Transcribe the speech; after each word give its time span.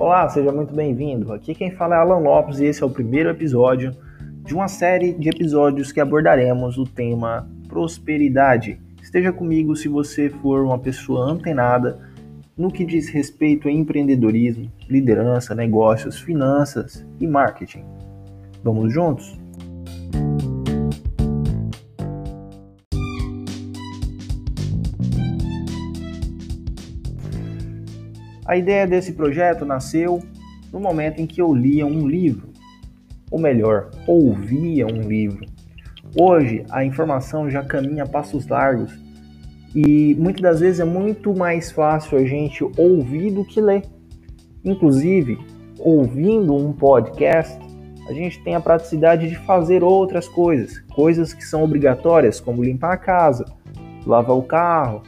Olá, 0.00 0.26
seja 0.30 0.50
muito 0.50 0.74
bem-vindo. 0.74 1.30
Aqui 1.30 1.54
quem 1.54 1.72
fala 1.72 1.94
é 1.94 1.98
Alan 1.98 2.20
Lopes 2.20 2.58
e 2.58 2.64
esse 2.64 2.82
é 2.82 2.86
o 2.86 2.90
primeiro 2.90 3.28
episódio 3.28 3.94
de 4.46 4.54
uma 4.54 4.66
série 4.66 5.12
de 5.12 5.28
episódios 5.28 5.92
que 5.92 6.00
abordaremos 6.00 6.78
o 6.78 6.84
tema 6.84 7.46
prosperidade. 7.68 8.80
Esteja 9.02 9.30
comigo 9.30 9.76
se 9.76 9.88
você 9.88 10.30
for 10.30 10.64
uma 10.64 10.78
pessoa 10.78 11.30
antenada 11.30 12.00
no 12.56 12.72
que 12.72 12.82
diz 12.82 13.10
respeito 13.10 13.68
a 13.68 13.70
empreendedorismo, 13.70 14.72
liderança, 14.88 15.54
negócios, 15.54 16.18
finanças 16.18 17.06
e 17.20 17.26
marketing. 17.26 17.84
Vamos 18.64 18.94
juntos? 18.94 19.38
A 28.50 28.56
ideia 28.56 28.84
desse 28.84 29.12
projeto 29.12 29.64
nasceu 29.64 30.20
no 30.72 30.80
momento 30.80 31.20
em 31.20 31.26
que 31.26 31.40
eu 31.40 31.54
lia 31.54 31.86
um 31.86 32.08
livro, 32.08 32.48
ou 33.30 33.38
melhor, 33.38 33.92
ouvia 34.08 34.88
um 34.88 35.02
livro. 35.02 35.46
Hoje 36.20 36.64
a 36.68 36.84
informação 36.84 37.48
já 37.48 37.62
caminha 37.62 38.02
a 38.02 38.08
passos 38.08 38.48
largos 38.48 38.92
e 39.72 40.16
muitas 40.18 40.42
das 40.42 40.58
vezes 40.58 40.80
é 40.80 40.84
muito 40.84 41.32
mais 41.32 41.70
fácil 41.70 42.18
a 42.18 42.24
gente 42.24 42.64
ouvir 42.76 43.30
do 43.30 43.44
que 43.44 43.60
ler. 43.60 43.84
Inclusive, 44.64 45.38
ouvindo 45.78 46.52
um 46.52 46.72
podcast, 46.72 47.56
a 48.08 48.12
gente 48.12 48.42
tem 48.42 48.56
a 48.56 48.60
praticidade 48.60 49.28
de 49.28 49.36
fazer 49.36 49.84
outras 49.84 50.26
coisas, 50.26 50.80
coisas 50.92 51.32
que 51.32 51.44
são 51.44 51.62
obrigatórias, 51.62 52.40
como 52.40 52.64
limpar 52.64 52.94
a 52.94 52.98
casa, 52.98 53.44
lavar 54.04 54.36
o 54.36 54.42
carro 54.42 55.04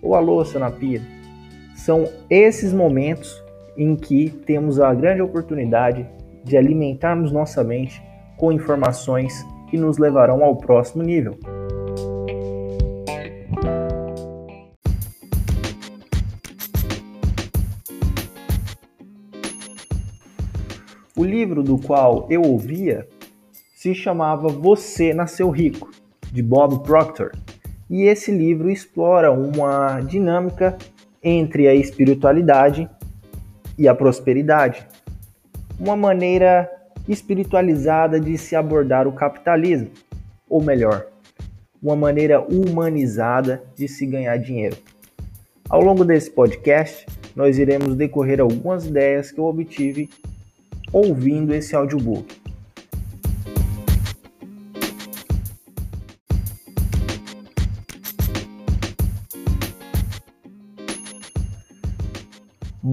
ou 0.00 0.14
a 0.14 0.18
louça 0.18 0.58
na 0.58 0.70
pia. 0.70 1.15
São 1.86 2.04
esses 2.28 2.72
momentos 2.72 3.40
em 3.76 3.94
que 3.94 4.28
temos 4.28 4.80
a 4.80 4.92
grande 4.92 5.22
oportunidade 5.22 6.04
de 6.42 6.56
alimentarmos 6.56 7.30
nossa 7.30 7.62
mente 7.62 8.02
com 8.36 8.50
informações 8.50 9.46
que 9.70 9.78
nos 9.78 9.96
levarão 9.96 10.42
ao 10.42 10.56
próximo 10.56 11.04
nível. 11.04 11.38
O 21.16 21.24
livro 21.24 21.62
do 21.62 21.78
qual 21.78 22.26
eu 22.28 22.42
ouvia 22.42 23.06
se 23.76 23.94
chamava 23.94 24.48
Você 24.48 25.14
Nasceu 25.14 25.50
Rico, 25.50 25.92
de 26.32 26.42
Bob 26.42 26.82
Proctor. 26.82 27.30
E 27.88 28.02
esse 28.02 28.32
livro 28.32 28.68
explora 28.68 29.30
uma 29.30 30.00
dinâmica 30.00 30.76
entre 31.28 31.66
a 31.66 31.74
espiritualidade 31.74 32.88
e 33.76 33.88
a 33.88 33.94
prosperidade. 33.96 34.86
Uma 35.76 35.96
maneira 35.96 36.70
espiritualizada 37.08 38.20
de 38.20 38.38
se 38.38 38.54
abordar 38.54 39.08
o 39.08 39.12
capitalismo, 39.12 39.90
ou 40.48 40.62
melhor, 40.62 41.08
uma 41.82 41.96
maneira 41.96 42.40
humanizada 42.40 43.60
de 43.74 43.88
se 43.88 44.06
ganhar 44.06 44.36
dinheiro. 44.36 44.76
Ao 45.68 45.80
longo 45.80 46.04
desse 46.04 46.30
podcast, 46.30 47.04
nós 47.34 47.58
iremos 47.58 47.96
decorrer 47.96 48.40
algumas 48.40 48.86
ideias 48.86 49.32
que 49.32 49.40
eu 49.40 49.46
obtive 49.46 50.08
ouvindo 50.92 51.52
esse 51.52 51.74
audiobook. 51.74 52.40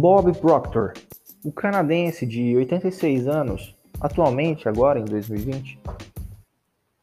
Bob 0.04 0.34
Proctor, 0.34 0.92
o 1.46 1.50
canadense 1.50 2.26
de 2.26 2.58
86 2.58 3.26
anos, 3.26 3.73
atualmente, 4.02 4.68
agora 4.68 5.00
em 5.00 5.06
2020, 5.06 5.80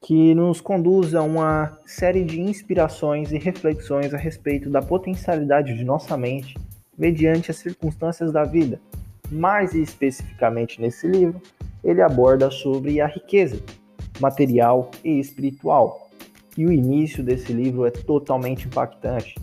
que 0.03 0.35
nos 0.35 0.61
conduz 0.61 1.15
a 1.15 1.23
uma 1.23 1.79
série 1.87 2.23
de 2.23 2.39
inspirações 2.43 3.33
e 3.33 3.39
reflexões 3.39 4.13
a 4.13 4.19
respeito 4.19 4.69
da 4.69 4.83
potencialidade 4.83 5.79
de 5.79 5.83
nossa 5.83 6.15
mente 6.15 6.55
mediante 6.99 7.51
as 7.51 7.57
circunstâncias 7.57 8.33
da 8.33 8.45
vida. 8.45 8.79
Mais 9.33 9.75
especificamente 9.75 10.79
nesse 10.79 11.07
livro, 11.07 11.41
ele 11.83 12.03
aborda 12.03 12.51
sobre 12.51 13.01
a 13.01 13.07
riqueza 13.07 13.63
material 14.21 14.91
e 15.03 15.19
espiritual. 15.19 16.11
E 16.55 16.67
o 16.67 16.71
início 16.71 17.25
desse 17.25 17.51
livro 17.51 17.87
é 17.87 17.91
totalmente 17.91 18.67
impactante 18.67 19.37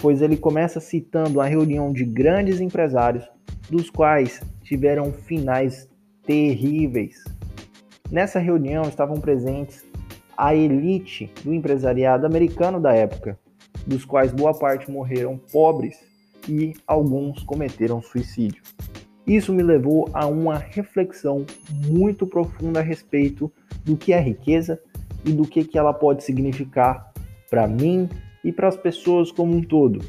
pois 0.00 0.22
ele 0.22 0.36
começa 0.36 0.80
citando 0.80 1.40
a 1.40 1.44
reunião 1.44 1.92
de 1.92 2.04
grandes 2.04 2.60
empresários, 2.60 3.28
dos 3.68 3.90
quais 3.90 4.40
tiveram 4.62 5.12
finais 5.12 5.88
terríveis. 6.24 7.22
Nessa 8.10 8.38
reunião 8.38 8.82
estavam 8.84 9.20
presentes 9.20 9.84
a 10.36 10.54
elite 10.54 11.30
do 11.44 11.52
empresariado 11.52 12.26
americano 12.26 12.80
da 12.80 12.94
época, 12.94 13.38
dos 13.86 14.04
quais 14.04 14.32
boa 14.32 14.58
parte 14.58 14.90
morreram 14.90 15.38
pobres 15.52 15.98
e 16.48 16.72
alguns 16.86 17.42
cometeram 17.42 18.02
suicídio. 18.02 18.62
Isso 19.26 19.52
me 19.52 19.62
levou 19.62 20.08
a 20.12 20.26
uma 20.26 20.56
reflexão 20.56 21.44
muito 21.86 22.26
profunda 22.26 22.80
a 22.80 22.82
respeito 22.82 23.52
do 23.84 23.96
que 23.96 24.12
é 24.12 24.20
riqueza 24.20 24.80
e 25.24 25.32
do 25.32 25.46
que, 25.46 25.62
que 25.62 25.78
ela 25.78 25.92
pode 25.92 26.24
significar 26.24 27.12
para 27.48 27.66
mim 27.66 28.08
e 28.44 28.52
para 28.52 28.68
as 28.68 28.76
pessoas 28.76 29.30
como 29.30 29.54
um 29.56 29.62
todo. 29.62 30.00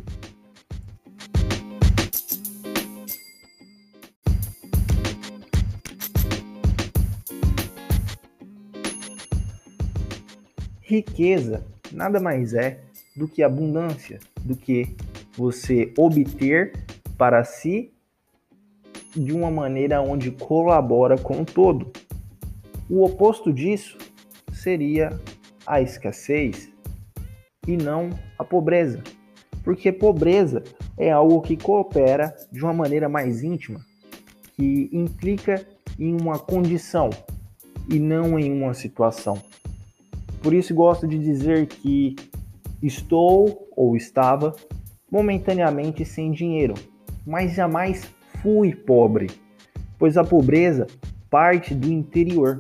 Riqueza 10.82 11.66
nada 11.92 12.20
mais 12.20 12.54
é 12.54 12.82
do 13.16 13.28
que 13.28 13.44
abundância, 13.44 14.20
do 14.44 14.56
que 14.56 14.96
você 15.38 15.94
obter 15.98 16.74
para 17.18 17.44
si 17.44 17.92
de 19.16 19.34
uma 19.34 19.52
maneira 19.52 20.02
onde 20.02 20.32
colabora 20.32 21.18
com 21.18 21.42
o 21.42 21.46
todo. 21.46 21.92
O 22.90 23.04
oposto 23.04 23.52
disso 23.52 23.98
seria 24.54 25.20
a 25.66 25.82
escassez, 25.82 26.71
e 27.68 27.78
não 27.78 28.10
a 28.38 28.44
pobreza. 28.44 29.02
Porque 29.64 29.92
pobreza 29.92 30.64
é 30.98 31.12
algo 31.12 31.42
que 31.42 31.56
coopera 31.56 32.36
de 32.52 32.64
uma 32.64 32.74
maneira 32.74 33.08
mais 33.08 33.44
íntima, 33.44 33.80
que 34.56 34.90
implica 34.92 35.66
em 36.00 36.20
uma 36.20 36.40
condição 36.40 37.10
e 37.88 38.00
não 38.00 38.40
em 38.40 38.52
uma 38.52 38.74
situação. 38.74 39.42
Por 40.42 40.54
isso 40.54 40.74
gosto 40.74 41.08
de 41.08 41.20
dizer 41.20 41.68
que 41.68 42.16
estou 42.82 43.68
ou 43.76 43.96
estava 43.96 44.56
momentaneamente 45.12 46.04
sem 46.04 46.32
dinheiro, 46.32 46.74
mas 47.26 47.54
jamais 47.54 48.10
fui 48.42 48.74
pobre, 48.74 49.30
pois 50.00 50.18
a 50.18 50.24
pobreza 50.24 50.88
parte 51.30 51.76
do 51.76 51.92
interior 51.92 52.60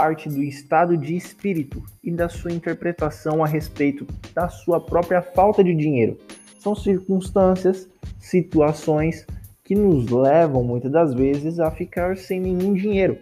parte 0.00 0.30
do 0.30 0.42
estado 0.42 0.96
de 0.96 1.14
espírito 1.14 1.84
e 2.02 2.10
da 2.10 2.26
sua 2.26 2.50
interpretação 2.50 3.44
a 3.44 3.46
respeito 3.46 4.06
da 4.34 4.48
sua 4.48 4.80
própria 4.80 5.20
falta 5.20 5.62
de 5.62 5.74
dinheiro. 5.74 6.16
São 6.58 6.74
circunstâncias, 6.74 7.86
situações 8.18 9.26
que 9.62 9.74
nos 9.74 10.10
levam 10.10 10.64
muitas 10.64 10.90
das 10.90 11.12
vezes 11.12 11.60
a 11.60 11.70
ficar 11.70 12.16
sem 12.16 12.40
nenhum 12.40 12.72
dinheiro, 12.72 13.18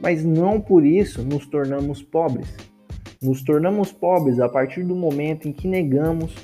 mas 0.00 0.24
não 0.24 0.60
por 0.60 0.84
isso 0.84 1.22
nos 1.22 1.46
tornamos 1.46 2.02
pobres. 2.02 2.52
Nos 3.22 3.44
tornamos 3.44 3.92
pobres 3.92 4.40
a 4.40 4.48
partir 4.48 4.82
do 4.82 4.96
momento 4.96 5.46
em 5.46 5.52
que 5.52 5.68
negamos 5.68 6.34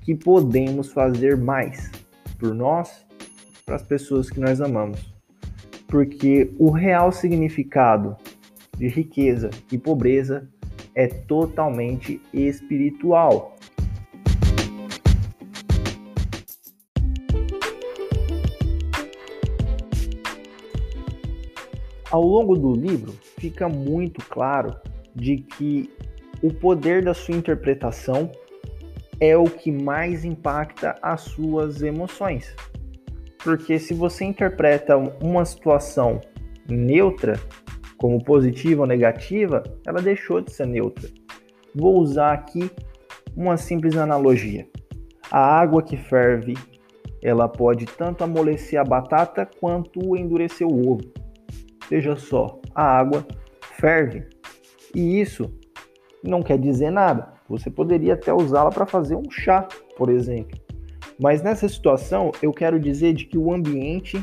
que 0.00 0.16
podemos 0.16 0.92
fazer 0.92 1.36
mais 1.36 1.92
por 2.40 2.52
nós, 2.52 3.06
para 3.64 3.76
as 3.76 3.82
pessoas 3.84 4.28
que 4.28 4.40
nós 4.40 4.60
amamos. 4.60 5.14
Porque 5.86 6.52
o 6.58 6.72
real 6.72 7.12
significado 7.12 8.16
de 8.76 8.88
riqueza 8.88 9.50
e 9.70 9.78
pobreza 9.78 10.48
é 10.94 11.06
totalmente 11.06 12.20
espiritual. 12.32 13.56
Ao 22.10 22.22
longo 22.22 22.58
do 22.58 22.74
livro, 22.74 23.14
fica 23.38 23.68
muito 23.70 24.22
claro 24.26 24.76
de 25.16 25.38
que 25.38 25.90
o 26.42 26.52
poder 26.52 27.02
da 27.02 27.14
sua 27.14 27.34
interpretação 27.34 28.30
é 29.18 29.36
o 29.36 29.44
que 29.44 29.70
mais 29.70 30.24
impacta 30.24 30.98
as 31.00 31.22
suas 31.22 31.80
emoções. 31.80 32.54
Porque 33.42 33.78
se 33.78 33.94
você 33.94 34.24
interpreta 34.24 34.96
uma 34.96 35.44
situação 35.44 36.20
neutra, 36.68 37.40
como 38.02 38.20
positiva 38.20 38.80
ou 38.80 38.86
negativa, 38.86 39.62
ela 39.86 40.02
deixou 40.02 40.40
de 40.40 40.52
ser 40.52 40.66
neutra. 40.66 41.08
Vou 41.72 42.00
usar 42.00 42.32
aqui 42.32 42.68
uma 43.36 43.56
simples 43.56 43.96
analogia. 43.96 44.66
A 45.30 45.38
água 45.38 45.84
que 45.84 45.96
ferve 45.96 46.56
ela 47.22 47.48
pode 47.48 47.86
tanto 47.86 48.24
amolecer 48.24 48.80
a 48.80 48.82
batata 48.82 49.48
quanto 49.60 50.16
endurecer 50.16 50.66
o 50.66 50.90
ovo. 50.90 51.12
Veja 51.88 52.16
só, 52.16 52.60
a 52.74 52.82
água 52.82 53.24
ferve. 53.78 54.26
E 54.92 55.20
isso 55.20 55.48
não 56.24 56.42
quer 56.42 56.58
dizer 56.58 56.90
nada. 56.90 57.34
Você 57.48 57.70
poderia 57.70 58.14
até 58.14 58.34
usá-la 58.34 58.70
para 58.70 58.84
fazer 58.84 59.14
um 59.14 59.30
chá, 59.30 59.68
por 59.96 60.10
exemplo. 60.10 60.58
Mas 61.20 61.40
nessa 61.40 61.68
situação, 61.68 62.32
eu 62.42 62.52
quero 62.52 62.80
dizer 62.80 63.12
de 63.12 63.26
que 63.26 63.38
o 63.38 63.54
ambiente 63.54 64.20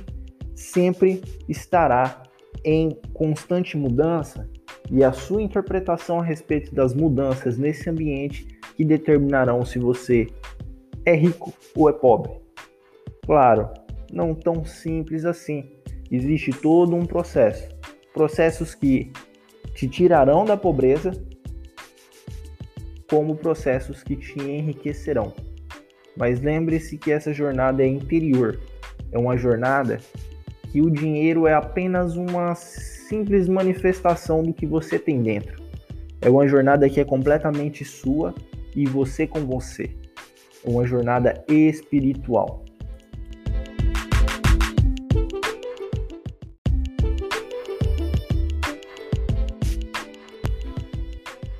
sempre 0.53 1.21
estará 1.47 2.23
em 2.63 2.89
constante 3.13 3.77
mudança 3.77 4.49
e 4.91 5.03
a 5.03 5.11
sua 5.11 5.41
interpretação 5.41 6.19
a 6.19 6.23
respeito 6.23 6.73
das 6.73 6.93
mudanças 6.93 7.57
nesse 7.57 7.89
ambiente 7.89 8.47
que 8.75 8.83
determinarão 8.83 9.65
se 9.65 9.77
você 9.79 10.27
é 11.05 11.15
rico 11.15 11.53
ou 11.75 11.89
é 11.89 11.93
pobre. 11.93 12.31
Claro, 13.25 13.69
não 14.11 14.33
tão 14.33 14.65
simples 14.65 15.25
assim. 15.25 15.69
Existe 16.11 16.51
todo 16.51 16.95
um 16.95 17.05
processo. 17.05 17.69
Processos 18.13 18.73
que 18.73 19.11
te 19.75 19.87
tirarão 19.87 20.43
da 20.43 20.57
pobreza, 20.57 21.11
como 23.09 23.35
processos 23.35 24.03
que 24.03 24.15
te 24.15 24.39
enriquecerão. 24.39 25.33
Mas 26.17 26.41
lembre-se 26.41 26.97
que 26.97 27.11
essa 27.11 27.31
jornada 27.31 27.83
é 27.83 27.87
interior. 27.87 28.59
É 29.11 29.17
uma 29.17 29.37
jornada 29.37 29.99
que 30.71 30.81
o 30.81 30.89
dinheiro 30.89 31.47
é 31.47 31.53
apenas 31.53 32.15
uma 32.15 32.53
simples 32.53 33.47
manifestação 33.47 34.43
do 34.43 34.53
que 34.53 34.67
você 34.67 34.99
tem 34.99 35.21
dentro. 35.21 35.61
É 36.21 36.29
uma 36.29 36.47
jornada 36.47 36.87
que 36.87 36.99
é 36.99 37.05
completamente 37.05 37.83
sua 37.83 38.35
e 38.75 38.85
você 38.85 39.25
com 39.25 39.45
você. 39.45 39.89
É 40.63 40.69
uma 40.69 40.85
jornada 40.85 41.43
espiritual. 41.47 42.63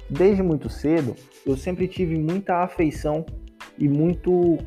Desde 0.08 0.44
muito 0.44 0.70
cedo, 0.70 1.16
eu 1.46 1.56
sempre 1.56 1.88
tive 1.88 2.18
muita 2.18 2.58
afeição 2.58 3.26
e 3.78 3.88
muito, 3.88 4.58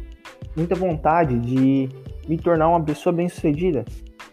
muita 0.56 0.74
vontade 0.74 1.38
de 1.38 1.88
me 2.26 2.38
tornar 2.38 2.68
uma 2.68 2.82
pessoa 2.82 3.12
bem-sucedida. 3.12 3.84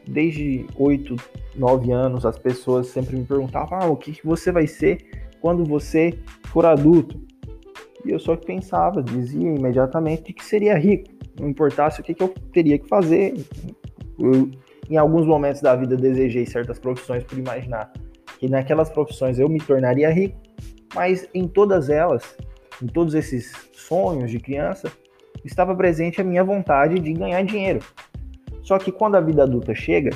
Desde 0.09 0.65
8, 0.75 1.15
9 1.55 1.91
anos, 1.91 2.25
as 2.25 2.37
pessoas 2.37 2.87
sempre 2.87 3.15
me 3.15 3.23
perguntavam: 3.25 3.77
ah, 3.79 3.87
o 3.87 3.95
que, 3.95 4.13
que 4.13 4.25
você 4.25 4.51
vai 4.51 4.65
ser 4.65 5.29
quando 5.39 5.63
você 5.63 6.17
for 6.45 6.65
adulto? 6.65 7.19
E 8.03 8.09
eu 8.09 8.17
só 8.17 8.35
pensava, 8.35 9.03
dizia 9.03 9.47
imediatamente 9.47 10.33
que 10.33 10.43
seria 10.43 10.75
rico, 10.77 11.11
não 11.39 11.47
importasse 11.47 12.01
o 12.01 12.03
que, 12.03 12.15
que 12.15 12.23
eu 12.23 12.29
teria 12.51 12.79
que 12.79 12.87
fazer. 12.87 13.35
Eu, 14.17 14.49
em 14.89 14.97
alguns 14.97 15.27
momentos 15.27 15.61
da 15.61 15.75
vida, 15.75 15.95
desejei 15.95 16.45
certas 16.45 16.79
profissões 16.79 17.23
por 17.23 17.37
imaginar 17.37 17.93
que 18.39 18.49
naquelas 18.49 18.89
profissões 18.89 19.37
eu 19.37 19.47
me 19.47 19.59
tornaria 19.59 20.09
rico, 20.09 20.39
mas 20.95 21.29
em 21.35 21.47
todas 21.47 21.89
elas, 21.89 22.35
em 22.81 22.87
todos 22.87 23.13
esses 23.13 23.53
sonhos 23.73 24.31
de 24.31 24.39
criança, 24.39 24.91
estava 25.45 25.75
presente 25.75 26.19
a 26.19 26.23
minha 26.23 26.43
vontade 26.43 26.99
de 26.99 27.13
ganhar 27.13 27.43
dinheiro. 27.43 27.79
Só 28.69 28.77
que 28.77 28.91
quando 28.91 29.15
a 29.15 29.19
vida 29.19 29.41
adulta 29.41 29.73
chega, 29.73 30.11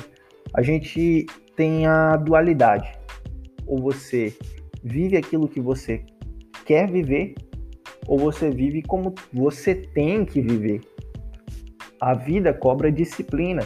a 0.54 0.62
gente 0.62 1.26
tem 1.56 1.86
a 1.86 2.16
dualidade. 2.16 2.96
Ou 3.66 3.82
você 3.82 4.32
vive 4.80 5.16
aquilo 5.16 5.48
que 5.48 5.60
você 5.60 6.04
quer 6.64 6.88
viver, 6.88 7.34
ou 8.06 8.16
você 8.16 8.50
vive 8.50 8.80
como 8.80 9.12
você 9.32 9.74
tem 9.74 10.24
que 10.24 10.40
viver. 10.40 10.82
A 12.00 12.14
vida 12.14 12.54
cobra 12.54 12.92
disciplina. 12.92 13.64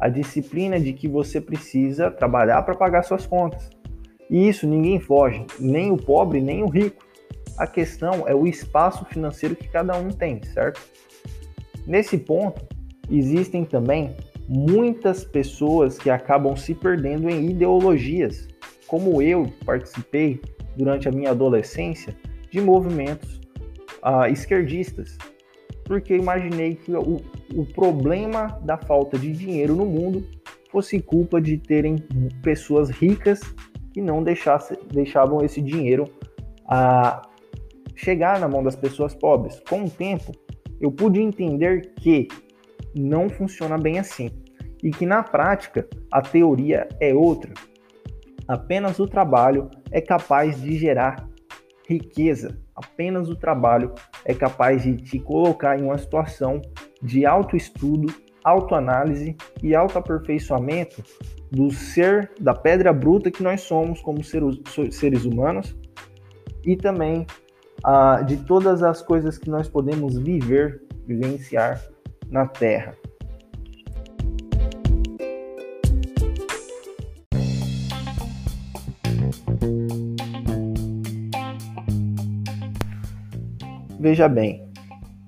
A 0.00 0.08
disciplina 0.08 0.80
de 0.80 0.92
que 0.92 1.06
você 1.06 1.40
precisa 1.40 2.10
trabalhar 2.10 2.60
para 2.62 2.74
pagar 2.74 3.04
suas 3.04 3.24
contas. 3.24 3.70
E 4.28 4.48
isso 4.48 4.66
ninguém 4.66 4.98
foge, 4.98 5.46
nem 5.60 5.92
o 5.92 5.96
pobre, 5.96 6.40
nem 6.40 6.64
o 6.64 6.68
rico. 6.68 7.06
A 7.56 7.68
questão 7.68 8.26
é 8.26 8.34
o 8.34 8.48
espaço 8.48 9.04
financeiro 9.04 9.54
que 9.54 9.68
cada 9.68 9.96
um 9.96 10.08
tem, 10.08 10.42
certo? 10.42 10.80
Nesse 11.86 12.18
ponto, 12.18 12.73
existem 13.10 13.64
também 13.64 14.14
muitas 14.48 15.24
pessoas 15.24 15.98
que 15.98 16.10
acabam 16.10 16.56
se 16.56 16.74
perdendo 16.74 17.28
em 17.30 17.50
ideologias, 17.50 18.48
como 18.86 19.22
eu 19.22 19.50
participei 19.64 20.40
durante 20.76 21.08
a 21.08 21.12
minha 21.12 21.30
adolescência 21.30 22.14
de 22.50 22.60
movimentos 22.60 23.40
uh, 24.02 24.30
esquerdistas, 24.30 25.16
porque 25.84 26.16
imaginei 26.16 26.74
que 26.74 26.92
o, 26.92 27.20
o 27.54 27.66
problema 27.74 28.58
da 28.62 28.76
falta 28.76 29.18
de 29.18 29.32
dinheiro 29.32 29.74
no 29.74 29.84
mundo 29.84 30.24
fosse 30.70 31.00
culpa 31.00 31.40
de 31.40 31.56
terem 31.58 31.96
pessoas 32.42 32.90
ricas 32.90 33.40
que 33.92 34.00
não 34.00 34.22
deixasse, 34.22 34.76
deixavam 34.92 35.44
esse 35.44 35.60
dinheiro 35.60 36.04
a 36.66 37.22
chegar 37.94 38.40
na 38.40 38.48
mão 38.48 38.62
das 38.62 38.74
pessoas 38.74 39.14
pobres. 39.14 39.60
Com 39.68 39.84
o 39.84 39.90
tempo, 39.90 40.32
eu 40.80 40.90
pude 40.90 41.20
entender 41.20 41.92
que 42.00 42.26
não 42.94 43.28
funciona 43.28 43.78
bem 43.78 43.98
assim 43.98 44.30
e 44.82 44.90
que 44.90 45.06
na 45.06 45.22
prática 45.22 45.88
a 46.12 46.20
teoria 46.20 46.86
é 47.00 47.14
outra. 47.14 47.52
Apenas 48.46 48.98
o 48.98 49.06
trabalho 49.06 49.70
é 49.90 50.00
capaz 50.00 50.60
de 50.60 50.76
gerar 50.76 51.26
riqueza. 51.88 52.58
Apenas 52.76 53.30
o 53.30 53.36
trabalho 53.36 53.94
é 54.24 54.34
capaz 54.34 54.82
de 54.82 54.96
te 54.96 55.18
colocar 55.18 55.78
em 55.78 55.84
uma 55.84 55.96
situação 55.96 56.60
de 57.02 57.24
autoestudo, 57.24 58.12
autoanálise 58.42 59.34
e 59.62 59.74
autoaperfeiçoamento 59.74 61.02
do 61.50 61.70
ser, 61.70 62.32
da 62.38 62.52
pedra 62.52 62.92
bruta 62.92 63.30
que 63.30 63.42
nós 63.42 63.62
somos 63.62 64.02
como 64.02 64.22
seres 64.22 65.24
humanos 65.24 65.74
e 66.62 66.76
também 66.76 67.26
ah, 67.82 68.22
de 68.22 68.36
todas 68.38 68.82
as 68.82 69.00
coisas 69.00 69.38
que 69.38 69.48
nós 69.48 69.68
podemos 69.68 70.18
viver, 70.18 70.82
vivenciar 71.06 71.80
na 72.34 72.46
Terra. 72.46 72.96
Veja 84.00 84.28
bem, 84.28 84.68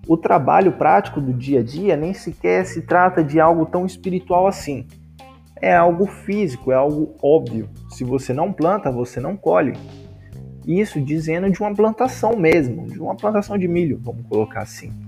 o 0.09 0.17
trabalho 0.17 0.73
prático 0.73 1.21
do 1.21 1.33
dia 1.33 1.61
a 1.61 1.63
dia 1.63 1.97
nem 1.97 2.13
sequer 2.13 2.67
se 2.67 2.83
trata 2.83 3.23
de 3.23 3.39
algo 3.39 3.65
tão 3.67 3.87
espiritual 3.87 4.49
assim. 4.49 4.89
É 5.63 5.75
algo 5.75 6.07
físico, 6.07 6.73
é 6.73 6.75
algo 6.75 7.15
óbvio. 7.23 7.71
Se 7.89 8.03
você 8.03 8.33
não 8.35 8.53
planta, 8.53 8.91
você 8.91 9.21
não 9.21 9.37
colhe. 9.37 9.75
Isso 10.67 11.01
dizendo 11.01 11.49
de 11.49 11.61
uma 11.61 11.73
plantação 11.73 12.37
mesmo, 12.37 12.87
de 12.87 13.01
uma 13.01 13.17
plantação 13.17 13.57
de 13.57 13.69
milho, 13.69 14.01
vamos 14.03 14.27
colocar 14.27 14.63
assim. 14.63 15.06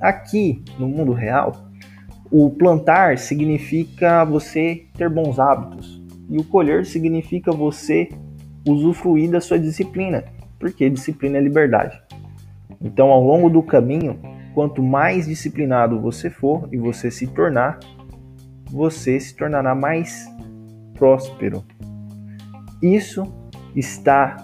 Aqui 0.00 0.62
no 0.78 0.88
mundo 0.88 1.12
real, 1.12 1.68
o 2.30 2.50
plantar 2.50 3.18
significa 3.18 4.24
você 4.24 4.86
ter 4.96 5.08
bons 5.08 5.38
hábitos 5.38 6.02
e 6.28 6.38
o 6.38 6.44
colher 6.44 6.86
significa 6.86 7.52
você 7.52 8.08
usufruir 8.66 9.30
da 9.30 9.40
sua 9.40 9.58
disciplina, 9.58 10.24
porque 10.58 10.88
disciplina 10.88 11.36
é 11.36 11.40
liberdade. 11.40 12.00
Então, 12.80 13.10
ao 13.10 13.22
longo 13.22 13.50
do 13.50 13.62
caminho, 13.62 14.18
quanto 14.54 14.82
mais 14.82 15.26
disciplinado 15.26 16.00
você 16.00 16.30
for 16.30 16.68
e 16.72 16.78
você 16.78 17.10
se 17.10 17.26
tornar, 17.26 17.78
você 18.70 19.20
se 19.20 19.36
tornará 19.36 19.74
mais 19.74 20.26
próspero. 20.94 21.62
Isso 22.82 23.24
está 23.76 24.36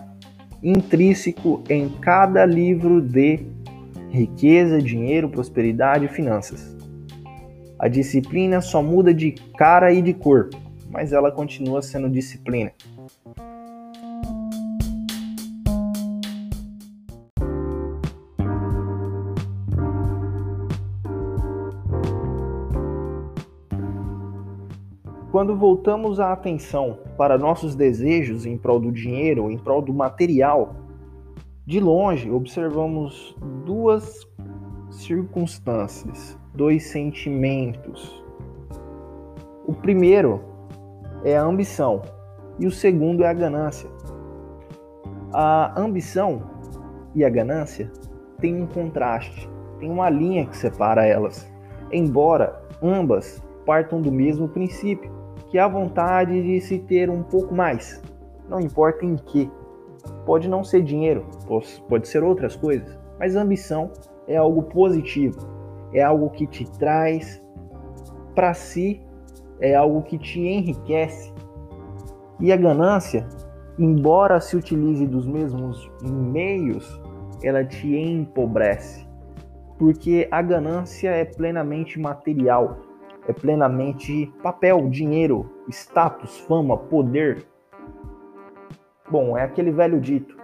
intrínseco 0.63 1.63
em 1.69 1.89
cada 1.89 2.45
livro 2.45 3.01
de 3.01 3.47
riqueza, 4.11 4.81
dinheiro, 4.81 5.29
prosperidade 5.29 6.07
e 6.07 6.09
finanças. 6.09 6.77
A 7.79 7.89
disciplina 7.89 8.61
só 8.61 8.83
muda 8.83 9.15
de 9.15 9.33
cara 9.57 9.93
e 9.93 10.03
de 10.03 10.13
cor, 10.13 10.51
mas 10.91 11.13
ela 11.13 11.31
continua 11.31 11.81
sendo 11.81 12.11
disciplina. 12.11 12.73
Quando 25.31 25.55
voltamos 25.55 26.19
a 26.19 26.33
atenção 26.33 26.99
para 27.17 27.39
nossos 27.39 27.77
desejos 27.77 28.45
em 28.45 28.59
prol 28.59 28.81
do 28.81 28.91
dinheiro, 28.91 29.51
em 29.51 29.57
prol 29.57 29.81
do 29.81 29.95
material, 29.95 30.75
de 31.69 31.81
longe 31.81 32.31
observamos 32.31 33.37
duas 33.67 34.27
circunstâncias, 34.91 36.39
dois 36.55 36.85
sentimentos. 36.85 38.25
O 39.67 39.75
primeiro 39.75 40.41
é 41.23 41.37
a 41.37 41.43
ambição 41.43 42.01
e 42.59 42.67
o 42.67 42.71
segundo 42.71 43.23
é 43.23 43.29
a 43.29 43.35
ganância. 43.35 43.91
A 45.31 45.79
ambição 45.79 46.41
e 47.15 47.23
a 47.23 47.29
ganância 47.29 47.93
têm 48.41 48.63
um 48.63 48.67
contraste, 48.67 49.47
tem 49.79 49.91
uma 49.91 50.09
linha 50.09 50.47
que 50.47 50.57
separa 50.57 51.05
elas. 51.05 51.47
embora 51.93 52.63
ambas 52.83 53.43
partam 53.67 54.01
do 54.01 54.11
mesmo 54.11 54.49
princípio, 54.49 55.13
que 55.51 55.59
é 55.59 55.61
a 55.61 55.69
vontade 55.69 56.43
de 56.43 56.63
se 56.63 56.79
ter 56.79 57.11
um 57.11 57.23
pouco 57.23 57.55
mais, 57.55 58.03
não 58.49 58.59
importa 58.59 59.05
em 59.05 59.17
que. 59.17 59.51
Pode 60.25 60.49
não 60.49 60.63
ser 60.63 60.83
dinheiro, 60.83 61.27
pode 61.89 62.09
ser 62.09 62.23
outras 62.23 62.55
coisas, 62.55 62.99
mas 63.19 63.37
ambição 63.37 63.91
é 64.27 64.37
algo 64.37 64.63
positivo, 64.65 65.39
é 65.93 66.03
algo 66.03 66.31
que 66.31 66.47
te 66.47 66.71
traz 66.79 67.43
para 68.35 68.55
si, 68.55 69.03
é 69.61 69.75
algo 69.75 70.03
que 70.03 70.19
te 70.19 70.41
enriquece. 70.41 71.33
E 72.39 72.53
a 72.53 72.57
ganância, 72.57 73.27
embora 73.79 74.41
se 74.41 74.57
utilize 74.57 75.07
dos 75.07 75.27
mesmos 75.27 75.91
meios, 76.03 77.01
ela 77.43 77.65
te 77.65 77.97
empobrece. 77.97 79.09
Porque 79.79 80.29
a 80.31 80.43
ganância 80.43 81.11
é 81.11 81.25
plenamente 81.25 81.99
material, 81.99 82.79
é 83.27 83.33
plenamente 83.33 84.33
papel, 84.43 84.89
dinheiro, 84.89 85.51
status, 85.69 86.39
fama, 86.41 86.77
poder. 86.77 87.47
Bom, 89.11 89.39
é 89.39 89.43
aquele 89.43 89.71
velho 89.71 89.99
dito: 90.01 90.37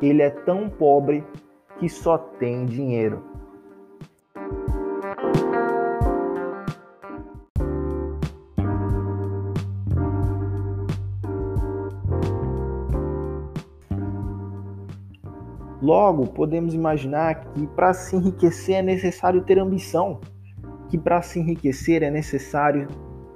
ele 0.00 0.20
é 0.20 0.28
tão 0.28 0.68
pobre 0.68 1.24
que 1.78 1.88
só 1.88 2.18
tem 2.18 2.66
dinheiro. 2.66 3.22
Logo, 15.80 16.28
podemos 16.28 16.74
imaginar 16.74 17.46
que 17.46 17.66
para 17.66 17.92
se 17.92 18.14
enriquecer 18.14 18.76
é 18.76 18.82
necessário 18.82 19.42
ter 19.42 19.58
ambição, 19.58 20.20
que 20.88 20.96
para 20.96 21.20
se 21.22 21.40
enriquecer 21.40 22.02
é 22.02 22.10
necessário 22.10 22.86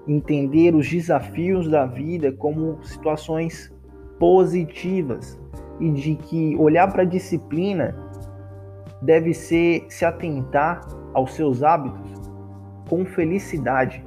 entender 0.07 0.75
os 0.75 0.89
desafios 0.89 1.69
da 1.69 1.87
vida 1.87 2.31
como 2.31 2.81
situações 2.85 3.75
positivas 4.19 5.39
e 5.81 5.91
de 5.91 6.17
que 6.17 6.57
olhar 6.57 6.91
para 6.91 7.03
a 7.03 7.07
disciplina 7.07 7.95
deve 9.03 9.35
ser 9.35 9.87
se 9.89 10.05
atentar 10.05 10.81
aos 11.13 11.35
seus 11.35 11.63
hábitos 11.63 12.13
com 12.89 13.05
felicidade, 13.05 14.05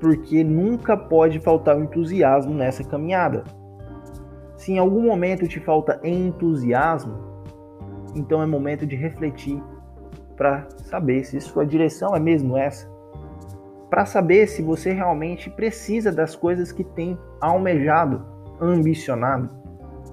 porque 0.00 0.44
nunca 0.44 0.96
pode 0.96 1.38
faltar 1.40 1.76
o 1.76 1.82
entusiasmo 1.82 2.54
nessa 2.54 2.84
caminhada. 2.84 3.44
Se 4.56 4.72
em 4.72 4.78
algum 4.78 5.02
momento 5.02 5.48
te 5.48 5.58
falta 5.58 6.00
entusiasmo, 6.04 7.32
então 8.14 8.42
é 8.42 8.46
momento 8.46 8.86
de 8.86 8.94
refletir 8.94 9.62
para 10.36 10.68
saber 10.84 11.24
se 11.24 11.40
sua 11.40 11.64
direção 11.64 12.14
é 12.14 12.20
mesmo 12.20 12.56
essa. 12.56 12.90
Para 13.88 14.06
saber 14.06 14.46
se 14.46 14.62
você 14.62 14.92
realmente 14.92 15.50
precisa 15.50 16.10
das 16.10 16.34
coisas 16.34 16.72
que 16.72 16.84
tem 16.84 17.18
almejado, 17.40 18.24
ambicionado. 18.62 19.50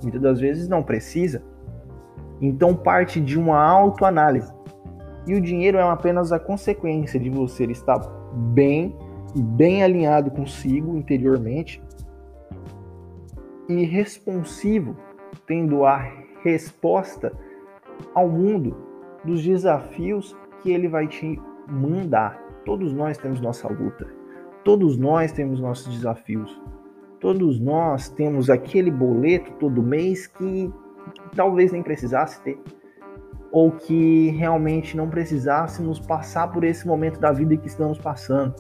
Muitas 0.02 0.22
das 0.22 0.40
vezes 0.40 0.68
não 0.68 0.82
precisa. 0.82 1.44
Então 2.42 2.76
parte 2.76 3.22
de 3.22 3.38
uma 3.38 3.62
autoanálise. 3.62 4.52
E 5.28 5.36
o 5.36 5.42
dinheiro 5.42 5.78
é 5.78 5.84
apenas 5.84 6.32
a 6.32 6.40
consequência 6.40 7.20
de 7.20 7.30
você 7.30 7.66
estar 7.66 8.00
bem 8.54 8.96
e 9.36 9.42
bem 9.42 9.84
alinhado 9.84 10.32
consigo 10.32 10.98
interiormente 10.98 11.82
e 13.68 13.86
responsivo, 13.86 14.98
tendo 15.46 15.86
a 15.86 15.98
resposta 16.44 17.32
ao 18.16 18.28
mundo 18.28 18.76
dos 19.24 19.44
desafios 19.44 20.36
que 20.62 20.72
ele 20.72 20.88
vai 20.88 21.08
te 21.08 21.40
mandar. 21.68 22.42
Todos 22.66 22.94
nós 22.94 23.18
temos 23.18 23.40
nossa 23.40 23.68
luta. 23.68 24.08
Todos 24.64 24.98
nós 24.98 25.32
temos 25.32 25.60
nossos 25.60 25.94
desafios. 25.94 26.60
Todos 27.20 27.60
nós 27.60 28.10
temos 28.10 28.50
aquele 28.50 28.90
boleto 28.90 29.52
todo 29.54 29.84
mês 29.84 30.28
que 30.28 30.72
talvez 31.36 31.72
nem 31.72 31.84
precisasse 31.84 32.42
ter 32.42 32.60
ou 33.52 33.72
que 33.72 34.30
realmente 34.30 34.96
não 34.96 35.10
precisássemos 35.10 36.00
passar 36.00 36.52
por 36.52 36.64
esse 36.64 36.88
momento 36.88 37.20
da 37.20 37.32
vida 37.32 37.58
que 37.58 37.68
estamos 37.68 37.98
passando. 37.98 38.54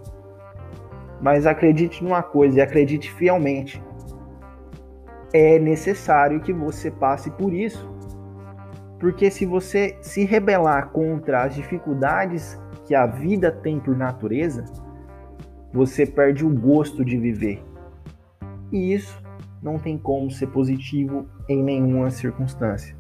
Mas 1.21 1.45
acredite 1.45 2.03
numa 2.03 2.23
coisa 2.23 2.57
e 2.57 2.61
acredite 2.61 3.11
fielmente. 3.13 3.83
É 5.31 5.59
necessário 5.59 6.39
que 6.41 6.51
você 6.51 6.89
passe 6.89 7.29
por 7.31 7.53
isso 7.53 7.87
porque 8.99 9.31
se 9.31 9.45
você 9.45 9.97
se 10.01 10.25
rebelar 10.25 10.89
contra 10.89 11.43
as 11.43 11.55
dificuldades 11.55 12.59
que 12.85 12.93
a 12.93 13.05
vida 13.05 13.49
tem 13.49 13.79
por 13.79 13.95
natureza, 13.95 14.65
você 15.71 16.05
perde 16.05 16.45
o 16.45 16.49
gosto 16.49 17.05
de 17.05 17.17
viver. 17.17 17.63
E 18.71 18.93
isso 18.93 19.21
não 19.61 19.77
tem 19.77 19.97
como 19.97 20.29
ser 20.31 20.47
positivo 20.47 21.27
em 21.47 21.63
nenhuma 21.63 22.09
circunstância. 22.09 22.97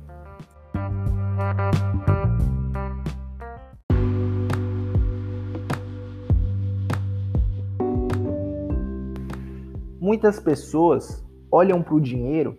Muitas 9.99 10.39
pessoas 10.39 11.25
olham 11.51 11.81
para 11.81 11.93
o 11.93 12.01
dinheiro 12.01 12.57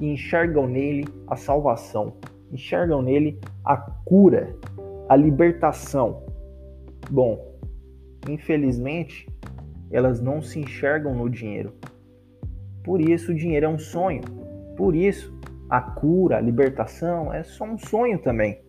e 0.00 0.12
enxergam 0.12 0.66
nele 0.66 1.04
a 1.26 1.36
salvação 1.36 2.16
enxergam 2.52 3.00
nele 3.00 3.40
a 3.64 3.76
cura, 3.76 4.54
a 5.08 5.16
libertação. 5.16 6.22
Bom, 7.10 7.58
infelizmente, 8.28 9.26
elas 9.90 10.20
não 10.20 10.42
se 10.42 10.60
enxergam 10.60 11.14
no 11.14 11.28
dinheiro. 11.28 11.72
Por 12.84 13.00
isso, 13.00 13.32
o 13.32 13.34
dinheiro 13.34 13.66
é 13.66 13.68
um 13.68 13.78
sonho. 13.78 14.22
Por 14.76 14.94
isso, 14.94 15.32
a 15.68 15.80
cura, 15.80 16.36
a 16.36 16.40
libertação 16.40 17.32
é 17.32 17.42
só 17.42 17.64
um 17.64 17.78
sonho 17.78 18.18
também. 18.18 18.60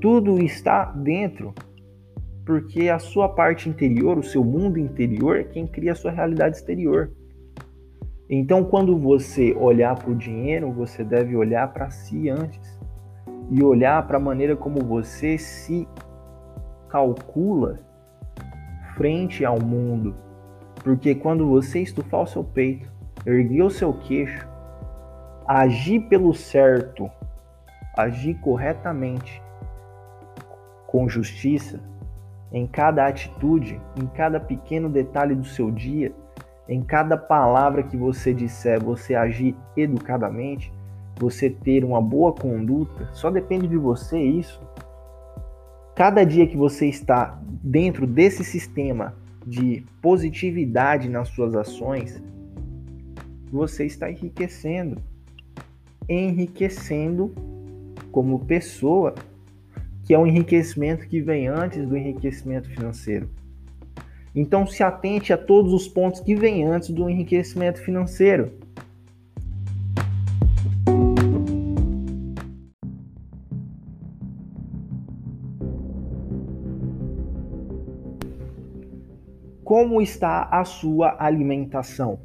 Tudo 0.00 0.42
está 0.42 0.84
dentro, 0.86 1.54
porque 2.44 2.88
a 2.88 2.98
sua 2.98 3.28
parte 3.28 3.68
interior, 3.68 4.18
o 4.18 4.22
seu 4.22 4.44
mundo 4.44 4.78
interior, 4.78 5.36
é 5.36 5.44
quem 5.44 5.66
cria 5.66 5.92
a 5.92 5.96
sua 5.96 6.10
realidade 6.10 6.56
exterior. 6.56 7.12
Então, 8.28 8.64
quando 8.64 8.98
você 8.98 9.54
olhar 9.54 9.94
para 9.94 10.10
o 10.10 10.16
dinheiro, 10.16 10.72
você 10.72 11.04
deve 11.04 11.36
olhar 11.36 11.72
para 11.72 11.90
si 11.90 12.28
antes 12.28 12.76
e 13.50 13.62
olhar 13.62 14.04
para 14.06 14.16
a 14.16 14.20
maneira 14.20 14.56
como 14.56 14.84
você 14.84 15.38
se 15.38 15.86
calcula 16.88 17.78
frente 18.96 19.44
ao 19.44 19.60
mundo. 19.60 20.25
Porque 20.86 21.16
quando 21.16 21.48
você 21.48 21.80
estufar 21.80 22.22
o 22.22 22.26
seu 22.28 22.44
peito, 22.44 22.88
erguer 23.26 23.64
o 23.64 23.70
seu 23.70 23.92
queixo, 23.92 24.46
agir 25.44 25.98
pelo 26.02 26.32
certo, 26.32 27.10
agir 27.98 28.34
corretamente, 28.34 29.42
com 30.86 31.08
justiça, 31.08 31.80
em 32.52 32.68
cada 32.68 33.04
atitude, 33.04 33.80
em 34.00 34.06
cada 34.06 34.38
pequeno 34.38 34.88
detalhe 34.88 35.34
do 35.34 35.44
seu 35.44 35.72
dia, 35.72 36.14
em 36.68 36.80
cada 36.80 37.16
palavra 37.16 37.82
que 37.82 37.96
você 37.96 38.32
disser, 38.32 38.80
você 38.80 39.16
agir 39.16 39.56
educadamente, 39.76 40.72
você 41.18 41.50
ter 41.50 41.82
uma 41.82 42.00
boa 42.00 42.32
conduta, 42.32 43.08
só 43.12 43.28
depende 43.28 43.66
de 43.66 43.76
você 43.76 44.20
isso. 44.20 44.62
Cada 45.96 46.22
dia 46.22 46.46
que 46.46 46.56
você 46.56 46.86
está 46.86 47.40
dentro 47.42 48.06
desse 48.06 48.44
sistema 48.44 49.25
de 49.46 49.84
positividade 50.02 51.08
nas 51.08 51.28
suas 51.28 51.54
ações, 51.54 52.20
você 53.50 53.86
está 53.86 54.10
enriquecendo. 54.10 55.00
Enriquecendo 56.08 57.32
como 58.10 58.44
pessoa, 58.44 59.14
que 60.04 60.12
é 60.12 60.18
um 60.18 60.26
enriquecimento 60.26 61.06
que 61.06 61.20
vem 61.20 61.46
antes 61.46 61.86
do 61.86 61.96
enriquecimento 61.96 62.68
financeiro. 62.68 63.30
Então 64.34 64.66
se 64.66 64.82
atente 64.82 65.32
a 65.32 65.38
todos 65.38 65.72
os 65.72 65.88
pontos 65.88 66.20
que 66.20 66.34
vêm 66.34 66.64
antes 66.64 66.90
do 66.90 67.08
enriquecimento 67.08 67.80
financeiro. 67.80 68.52
Como 79.66 80.00
está 80.00 80.44
a 80.44 80.64
sua 80.64 81.16
alimentação? 81.18 82.20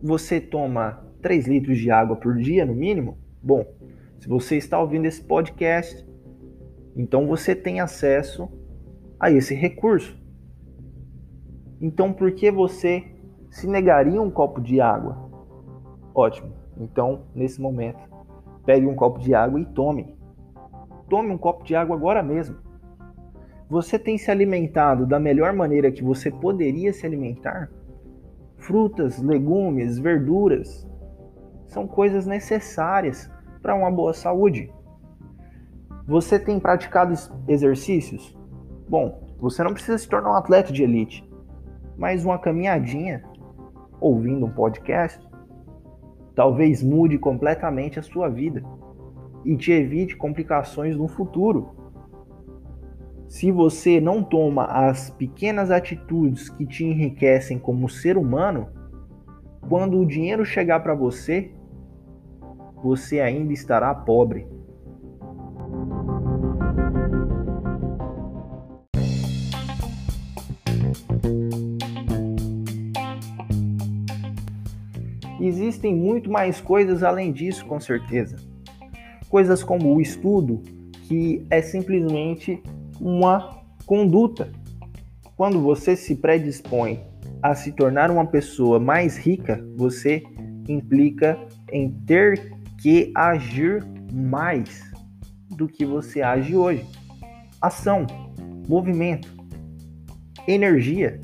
Você 0.00 0.40
toma 0.40 1.04
3 1.20 1.48
litros 1.48 1.76
de 1.76 1.90
água 1.90 2.14
por 2.14 2.36
dia, 2.36 2.64
no 2.64 2.76
mínimo? 2.76 3.18
Bom, 3.42 3.66
se 4.20 4.28
você 4.28 4.56
está 4.56 4.78
ouvindo 4.78 5.04
esse 5.04 5.20
podcast, 5.20 6.08
então 6.94 7.26
você 7.26 7.56
tem 7.56 7.80
acesso 7.80 8.48
a 9.18 9.32
esse 9.32 9.52
recurso. 9.52 10.16
Então, 11.80 12.12
por 12.12 12.30
que 12.36 12.52
você 12.52 13.04
se 13.50 13.66
negaria 13.66 14.22
um 14.22 14.30
copo 14.30 14.60
de 14.60 14.80
água? 14.80 15.28
Ótimo. 16.14 16.52
Então, 16.78 17.24
nesse 17.34 17.60
momento, 17.60 17.98
pegue 18.64 18.86
um 18.86 18.94
copo 18.94 19.18
de 19.18 19.34
água 19.34 19.60
e 19.60 19.66
tome. 19.66 20.16
Tome 21.08 21.32
um 21.32 21.38
copo 21.38 21.64
de 21.64 21.74
água 21.74 21.96
agora 21.96 22.22
mesmo. 22.22 22.58
Você 23.70 24.00
tem 24.00 24.18
se 24.18 24.32
alimentado 24.32 25.06
da 25.06 25.20
melhor 25.20 25.52
maneira 25.52 25.92
que 25.92 26.02
você 26.02 26.28
poderia 26.28 26.92
se 26.92 27.06
alimentar? 27.06 27.70
Frutas, 28.56 29.22
legumes, 29.22 29.96
verduras 29.96 30.84
são 31.66 31.86
coisas 31.86 32.26
necessárias 32.26 33.30
para 33.62 33.76
uma 33.76 33.88
boa 33.88 34.12
saúde. 34.12 34.72
Você 36.04 36.36
tem 36.36 36.58
praticado 36.58 37.14
exercícios? 37.46 38.36
Bom, 38.88 39.28
você 39.38 39.62
não 39.62 39.72
precisa 39.72 39.98
se 39.98 40.08
tornar 40.08 40.32
um 40.32 40.36
atleta 40.36 40.72
de 40.72 40.82
elite, 40.82 41.24
mas 41.96 42.24
uma 42.24 42.40
caminhadinha, 42.40 43.22
ouvindo 44.00 44.46
um 44.46 44.50
podcast, 44.50 45.24
talvez 46.34 46.82
mude 46.82 47.18
completamente 47.18 48.00
a 48.00 48.02
sua 48.02 48.28
vida 48.28 48.64
e 49.44 49.56
te 49.56 49.70
evite 49.70 50.16
complicações 50.16 50.96
no 50.96 51.06
futuro. 51.06 51.79
Se 53.30 53.52
você 53.52 54.00
não 54.00 54.24
toma 54.24 54.64
as 54.64 55.08
pequenas 55.08 55.70
atitudes 55.70 56.48
que 56.48 56.66
te 56.66 56.84
enriquecem 56.84 57.60
como 57.60 57.88
ser 57.88 58.18
humano, 58.18 58.68
quando 59.68 60.00
o 60.00 60.04
dinheiro 60.04 60.44
chegar 60.44 60.80
para 60.80 60.96
você, 60.96 61.52
você 62.82 63.20
ainda 63.20 63.52
estará 63.52 63.94
pobre. 63.94 64.48
Existem 75.40 75.94
muito 75.94 76.28
mais 76.28 76.60
coisas 76.60 77.04
além 77.04 77.32
disso, 77.32 77.64
com 77.64 77.78
certeza. 77.78 78.34
Coisas 79.28 79.62
como 79.62 79.94
o 79.94 80.00
estudo, 80.00 80.60
que 81.06 81.46
é 81.48 81.62
simplesmente 81.62 82.60
uma 83.00 83.62
conduta. 83.86 84.52
Quando 85.36 85.60
você 85.60 85.96
se 85.96 86.16
predispõe 86.16 87.00
a 87.42 87.54
se 87.54 87.72
tornar 87.72 88.10
uma 88.10 88.26
pessoa 88.26 88.78
mais 88.78 89.16
rica, 89.16 89.64
você 89.76 90.22
implica 90.68 91.38
em 91.72 91.90
ter 91.90 92.52
que 92.80 93.10
agir 93.14 93.84
mais 94.12 94.90
do 95.56 95.66
que 95.66 95.84
você 95.84 96.22
age 96.22 96.54
hoje. 96.54 96.86
Ação, 97.60 98.06
movimento, 98.68 99.28
energia. 100.46 101.20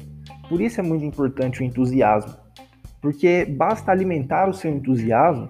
Por 0.49 0.61
isso 0.61 0.81
é 0.81 0.83
muito 0.83 1.05
importante 1.05 1.61
o 1.61 1.65
entusiasmo, 1.65 2.35
porque 3.01 3.45
basta 3.45 3.91
alimentar 3.91 4.49
o 4.49 4.55
seu 4.55 4.73
entusiasmo 4.73 5.49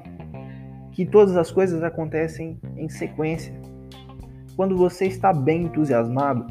que 0.93 1.05
todas 1.05 1.37
as 1.37 1.51
coisas 1.51 1.83
acontecem 1.83 2.59
em 2.77 2.89
sequência. 2.89 3.53
Quando 4.57 4.77
você 4.77 5.07
está 5.07 5.33
bem 5.33 5.65
entusiasmado, 5.65 6.47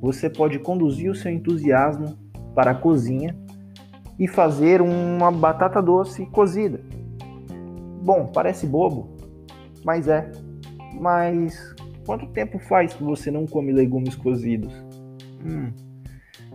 você 0.00 0.28
pode 0.28 0.58
conduzir 0.58 1.10
o 1.10 1.14
seu 1.14 1.32
entusiasmo 1.32 2.16
para 2.54 2.72
a 2.72 2.74
cozinha 2.74 3.34
e 4.18 4.28
fazer 4.28 4.80
uma 4.80 5.30
batata 5.30 5.82
doce 5.82 6.26
cozida 6.26 6.80
Bom, 8.06 8.30
parece 8.32 8.68
bobo, 8.68 9.16
mas 9.84 10.06
é. 10.06 10.30
Mas 11.00 11.74
quanto 12.06 12.28
tempo 12.28 12.56
faz 12.60 12.94
que 12.94 13.02
você 13.02 13.32
não 13.32 13.46
come 13.46 13.72
legumes 13.72 14.14
cozidos? 14.14 14.72
Hum. 15.44 15.72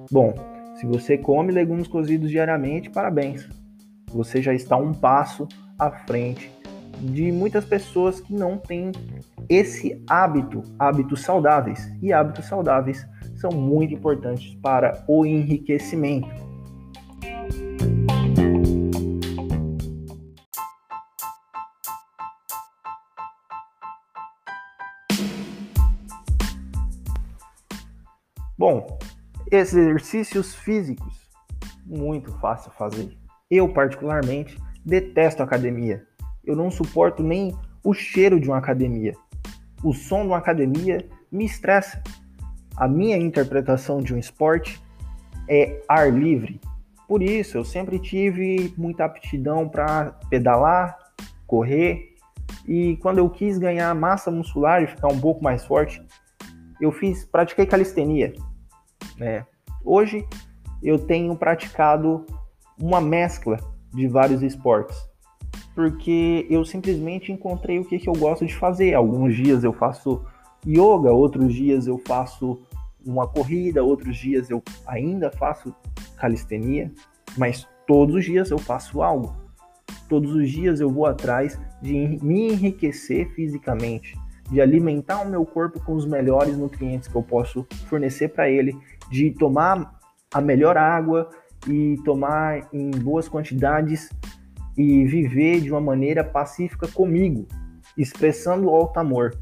Bom, 0.10 0.34
se 0.76 0.86
você 0.86 1.18
come 1.18 1.52
legumes 1.52 1.90
cozidos 1.90 2.30
diariamente, 2.30 2.90
parabéns. 2.90 3.50
Você 4.14 4.42
já 4.42 4.54
está 4.54 4.78
um 4.78 4.94
passo 4.94 5.46
à 5.78 5.92
frente 5.92 6.50
de 7.00 7.32
muitas 7.32 7.66
pessoas 7.66 8.20
que 8.20 8.34
não 8.34 8.58
têm 8.58 8.92
esse 9.50 10.02
hábito, 10.08 10.64
hábitos 10.78 11.22
saudáveis. 11.22 11.92
E 12.02 12.14
hábitos 12.14 12.46
saudáveis 12.46 13.06
são 13.36 13.52
muito 13.52 13.94
importantes 13.94 14.56
para 14.56 15.04
o 15.08 15.26
enriquecimento. 15.26 16.30
Bom, 28.58 29.00
exercícios 29.52 30.54
físicos, 30.54 31.28
muito 31.84 32.32
fácil 32.40 32.72
fazer. 32.74 33.18
Eu, 33.50 33.68
particularmente, 33.74 34.56
detesto 34.86 35.42
academia. 35.42 36.06
Eu 36.44 36.56
não 36.56 36.72
suporto 36.72 37.22
nem 37.24 37.56
o 37.84 37.94
cheiro 37.94 38.40
de 38.40 38.48
uma 38.48 38.58
academia. 38.58 39.14
O 39.84 39.94
som 39.94 40.22
de 40.22 40.28
uma 40.28 40.38
academia 40.38 41.06
me 41.32 41.46
estressa. 41.46 42.02
A 42.76 42.88
minha 42.88 43.18
interpretação 43.18 44.02
de 44.02 44.14
um 44.14 44.18
esporte 44.18 44.82
é 45.48 45.82
ar 45.88 46.12
livre. 46.12 46.60
Por 47.08 47.22
isso, 47.22 47.58
eu 47.58 47.66
sempre 47.66 48.00
tive 48.00 48.74
muita 48.78 49.06
aptidão 49.06 49.68
para 49.68 50.12
pedalar, 50.30 50.98
correr, 51.46 52.12
e 52.68 52.98
quando 52.98 53.18
eu 53.18 53.30
quis 53.30 53.58
ganhar 53.58 53.94
massa 53.96 54.32
muscular 54.32 54.82
e 54.82 54.88
ficar 54.88 55.08
um 55.08 55.20
pouco 55.20 55.44
mais 55.44 55.66
forte, 55.66 56.02
eu 56.80 56.92
fiz, 56.92 57.26
pratiquei 57.26 57.66
calistenia. 57.66 58.34
Né? 59.18 59.46
Hoje 59.84 60.26
eu 60.82 60.98
tenho 61.00 61.36
praticado 61.36 62.26
uma 62.80 63.02
mescla 63.02 63.58
de 63.94 64.08
vários 64.08 64.42
esportes, 64.42 64.98
porque 65.74 66.46
eu 66.50 66.66
simplesmente 66.66 67.32
encontrei 67.32 67.80
o 67.80 67.86
que, 67.86 68.00
que 68.00 68.10
eu 68.10 68.14
gosto 68.14 68.46
de 68.46 68.56
fazer. 68.56 68.94
Alguns 68.94 69.36
dias 69.36 69.64
eu 69.64 69.74
faço 69.74 70.22
yoga, 70.66 71.12
outros 71.12 71.54
dias 71.54 71.88
eu 71.88 71.98
faço 71.98 72.60
uma 73.06 73.28
corrida, 73.28 73.84
outros 73.84 74.18
dias 74.18 74.50
eu 74.50 74.62
ainda 74.86 75.32
faço 75.32 75.74
calistenia, 76.18 76.92
mas 77.38 77.68
todos 77.88 78.16
os 78.16 78.26
dias 78.26 78.52
eu 78.52 78.58
faço 78.58 79.02
algo. 79.02 79.36
Todos 80.08 80.36
os 80.36 80.50
dias 80.50 80.80
eu 80.80 80.90
vou 80.90 81.06
atrás 81.06 81.60
de 81.82 82.20
me 82.22 82.52
enriquecer 82.52 83.30
fisicamente, 83.34 84.16
de 84.50 84.62
alimentar 84.62 85.22
o 85.22 85.30
meu 85.30 85.46
corpo 85.46 85.80
com 85.80 85.96
os 85.96 86.06
melhores 86.06 86.58
nutrientes 86.58 87.08
que 87.08 87.16
eu 87.16 87.24
posso 87.24 87.66
fornecer 87.88 88.30
para 88.30 88.50
ele 88.50 88.78
de 89.10 89.32
tomar 89.32 90.00
a 90.34 90.42
melhor 90.42 90.78
água 90.78 91.30
e 91.68 91.98
tomar 92.04 92.68
em 92.74 92.92
boas 92.92 93.28
quantidades 93.28 94.10
e 94.82 95.06
viver 95.06 95.62
de 95.62 95.70
uma 95.70 95.80
maneira 95.80 96.24
pacífica 96.24 96.88
comigo, 96.88 97.48
expressando 97.98 98.70
alto 98.70 99.00
amor. 99.00 99.38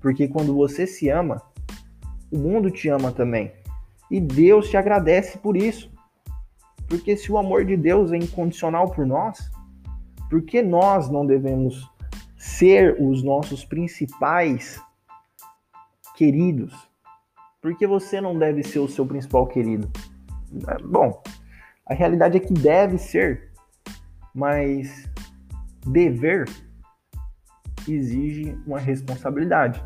Porque 0.00 0.28
quando 0.28 0.54
você 0.54 0.86
se 0.86 1.08
ama, 1.08 1.40
o 2.30 2.38
mundo 2.38 2.70
te 2.70 2.88
ama 2.88 3.10
também. 3.10 3.52
E 4.10 4.20
Deus 4.20 4.68
te 4.68 4.76
agradece 4.76 5.38
por 5.38 5.56
isso. 5.56 5.90
Porque 6.86 7.16
se 7.16 7.32
o 7.32 7.38
amor 7.38 7.64
de 7.64 7.76
Deus 7.76 8.12
é 8.12 8.16
incondicional 8.16 8.90
por 8.90 9.06
nós, 9.06 9.50
por 10.28 10.42
que 10.42 10.62
nós 10.62 11.08
não 11.08 11.24
devemos 11.24 11.90
ser 12.36 13.00
os 13.00 13.22
nossos 13.22 13.64
principais 13.64 14.78
queridos? 16.16 16.74
Por 17.62 17.74
que 17.76 17.86
você 17.86 18.20
não 18.20 18.38
deve 18.38 18.62
ser 18.62 18.80
o 18.80 18.88
seu 18.88 19.06
principal 19.06 19.46
querido? 19.46 19.90
Bom, 20.84 21.22
a 21.86 21.94
realidade 21.94 22.36
é 22.36 22.40
que 22.40 22.52
deve 22.52 22.98
ser, 22.98 23.53
mas 24.34 25.08
dever 25.86 26.48
exige 27.88 28.58
uma 28.66 28.78
responsabilidade. 28.78 29.82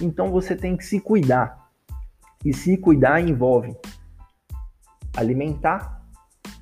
Então 0.00 0.30
você 0.30 0.54
tem 0.54 0.76
que 0.76 0.84
se 0.84 1.00
cuidar. 1.00 1.68
E 2.44 2.52
se 2.52 2.76
cuidar 2.76 3.20
envolve 3.20 3.76
alimentar, 5.16 6.06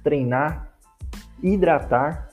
treinar, 0.03 0.73
hidratar 1.43 2.31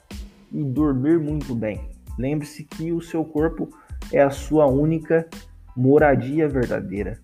e 0.49 0.63
dormir 0.63 1.19
muito 1.19 1.53
bem. 1.53 1.89
Lembre-se 2.17 2.63
que 2.63 2.93
o 2.93 3.01
seu 3.01 3.25
corpo 3.25 3.69
é 4.11 4.21
a 4.21 4.29
sua 4.29 4.65
única 4.65 5.27
moradia 5.75 6.47
verdadeira. 6.47 7.19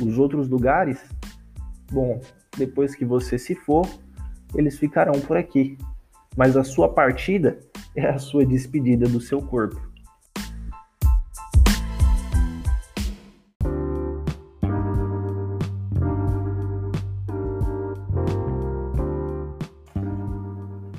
Os 0.00 0.18
outros 0.18 0.48
lugares, 0.48 1.00
bom, 1.90 2.20
depois 2.56 2.94
que 2.94 3.04
você 3.04 3.38
se 3.38 3.56
for, 3.56 3.88
eles 4.54 4.78
ficarão 4.78 5.20
por 5.20 5.36
aqui. 5.36 5.76
Mas 6.36 6.56
a 6.56 6.64
sua 6.64 6.88
partida 6.88 7.58
é 7.96 8.06
a 8.06 8.18
sua 8.18 8.44
despedida 8.46 9.08
do 9.08 9.20
seu 9.20 9.40
corpo. 9.40 9.80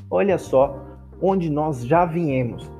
Olha 0.09 0.37
só 0.37 0.79
onde 1.21 1.49
nós 1.49 1.85
já 1.85 2.05
viemos 2.05 2.71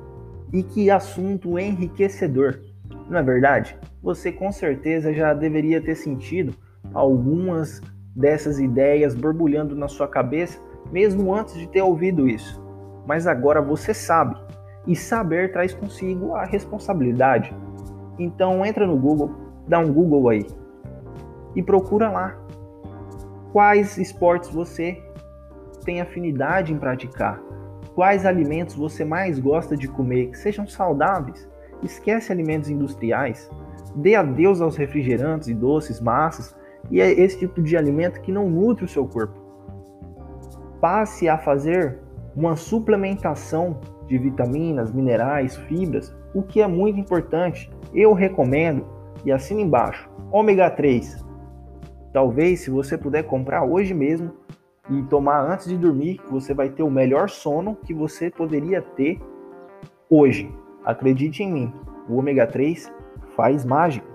e 0.52 0.62
que 0.62 0.90
assunto 0.90 1.58
enriquecedor, 1.58 2.60
não 3.08 3.18
é 3.18 3.22
verdade? 3.22 3.76
você 4.04 4.30
com 4.30 4.52
certeza 4.52 5.14
já 5.14 5.32
deveria 5.32 5.80
ter 5.80 5.94
sentido 5.94 6.54
algumas 6.92 7.80
dessas 8.14 8.60
ideias 8.60 9.14
borbulhando 9.14 9.74
na 9.74 9.88
sua 9.88 10.06
cabeça, 10.06 10.60
mesmo 10.90 11.34
antes 11.34 11.54
de 11.54 11.66
ter 11.66 11.82
ouvido 11.82 12.28
isso. 12.28 12.62
Mas 13.06 13.26
agora 13.26 13.60
você 13.60 13.92
sabe, 13.92 14.36
e 14.86 14.94
saber 14.94 15.52
traz 15.52 15.74
consigo 15.74 16.34
a 16.34 16.44
responsabilidade. 16.44 17.54
Então 18.18 18.64
entra 18.64 18.86
no 18.86 18.96
Google, 18.96 19.34
dá 19.66 19.78
um 19.78 19.92
Google 19.92 20.28
aí. 20.28 20.46
e 21.56 21.62
procura 21.62 22.10
lá 22.10 22.36
quais 23.52 23.96
esportes 23.96 24.50
você 24.50 25.00
tem 25.84 26.00
afinidade 26.00 26.72
em 26.72 26.78
praticar, 26.78 27.40
quais 27.94 28.26
alimentos 28.26 28.74
você 28.74 29.04
mais 29.04 29.38
gosta 29.38 29.76
de 29.76 29.86
comer, 29.86 30.30
que 30.30 30.38
sejam 30.38 30.66
saudáveis. 30.66 31.48
Esquece 31.80 32.32
alimentos 32.32 32.68
industriais, 32.70 33.48
dê 33.94 34.16
adeus 34.16 34.60
aos 34.60 34.76
refrigerantes 34.76 35.46
e 35.46 35.54
doces, 35.54 36.00
massas 36.00 36.56
e 36.90 37.00
é 37.00 37.10
esse 37.12 37.38
tipo 37.38 37.62
de 37.62 37.76
alimento 37.76 38.20
que 38.20 38.32
não 38.32 38.50
nutre 38.50 38.84
o 38.84 38.88
seu 38.88 39.06
corpo. 39.06 39.43
Passe 40.84 41.30
a 41.30 41.38
fazer 41.38 41.98
uma 42.36 42.56
suplementação 42.56 43.80
de 44.06 44.18
vitaminas, 44.18 44.92
minerais, 44.92 45.56
fibras, 45.56 46.14
o 46.34 46.42
que 46.42 46.60
é 46.60 46.66
muito 46.66 47.00
importante. 47.00 47.72
Eu 47.94 48.12
recomendo 48.12 48.86
e 49.24 49.32
assina 49.32 49.62
embaixo, 49.62 50.10
ômega 50.30 50.68
3. 50.68 51.24
Talvez 52.12 52.60
se 52.60 52.70
você 52.70 52.98
puder 52.98 53.22
comprar 53.22 53.64
hoje 53.64 53.94
mesmo 53.94 54.30
e 54.90 55.02
tomar 55.04 55.40
antes 55.50 55.68
de 55.68 55.78
dormir, 55.78 56.20
você 56.30 56.52
vai 56.52 56.68
ter 56.68 56.82
o 56.82 56.90
melhor 56.90 57.30
sono 57.30 57.76
que 57.76 57.94
você 57.94 58.30
poderia 58.30 58.82
ter 58.82 59.18
hoje. 60.10 60.54
Acredite 60.84 61.42
em 61.42 61.50
mim, 61.50 61.72
o 62.06 62.18
ômega 62.18 62.46
3 62.46 62.92
faz 63.34 63.64
mágica. 63.64 64.06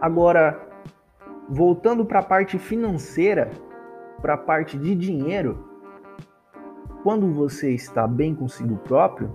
Agora, 0.00 0.58
voltando 1.46 2.06
para 2.06 2.20
a 2.20 2.22
parte 2.22 2.58
financeira, 2.58 3.50
para 4.20 4.34
a 4.34 4.38
parte 4.38 4.78
de 4.78 4.94
dinheiro, 4.94 5.64
quando 7.02 7.32
você 7.32 7.70
está 7.70 8.06
bem 8.06 8.34
consigo 8.34 8.76
próprio, 8.76 9.32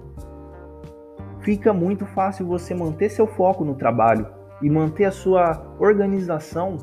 fica 1.41 1.74
muito 1.74 2.06
fácil 2.06 2.45
você 2.45 2.74
manter 2.74 3.10
seu 3.10 3.28
foco 3.28 3.65
no 3.65 3.76
trabalho 3.76 4.28
e 4.62 4.69
manter 4.69 5.06
a 5.06 5.12
sua 5.12 5.76
organização, 5.80 6.78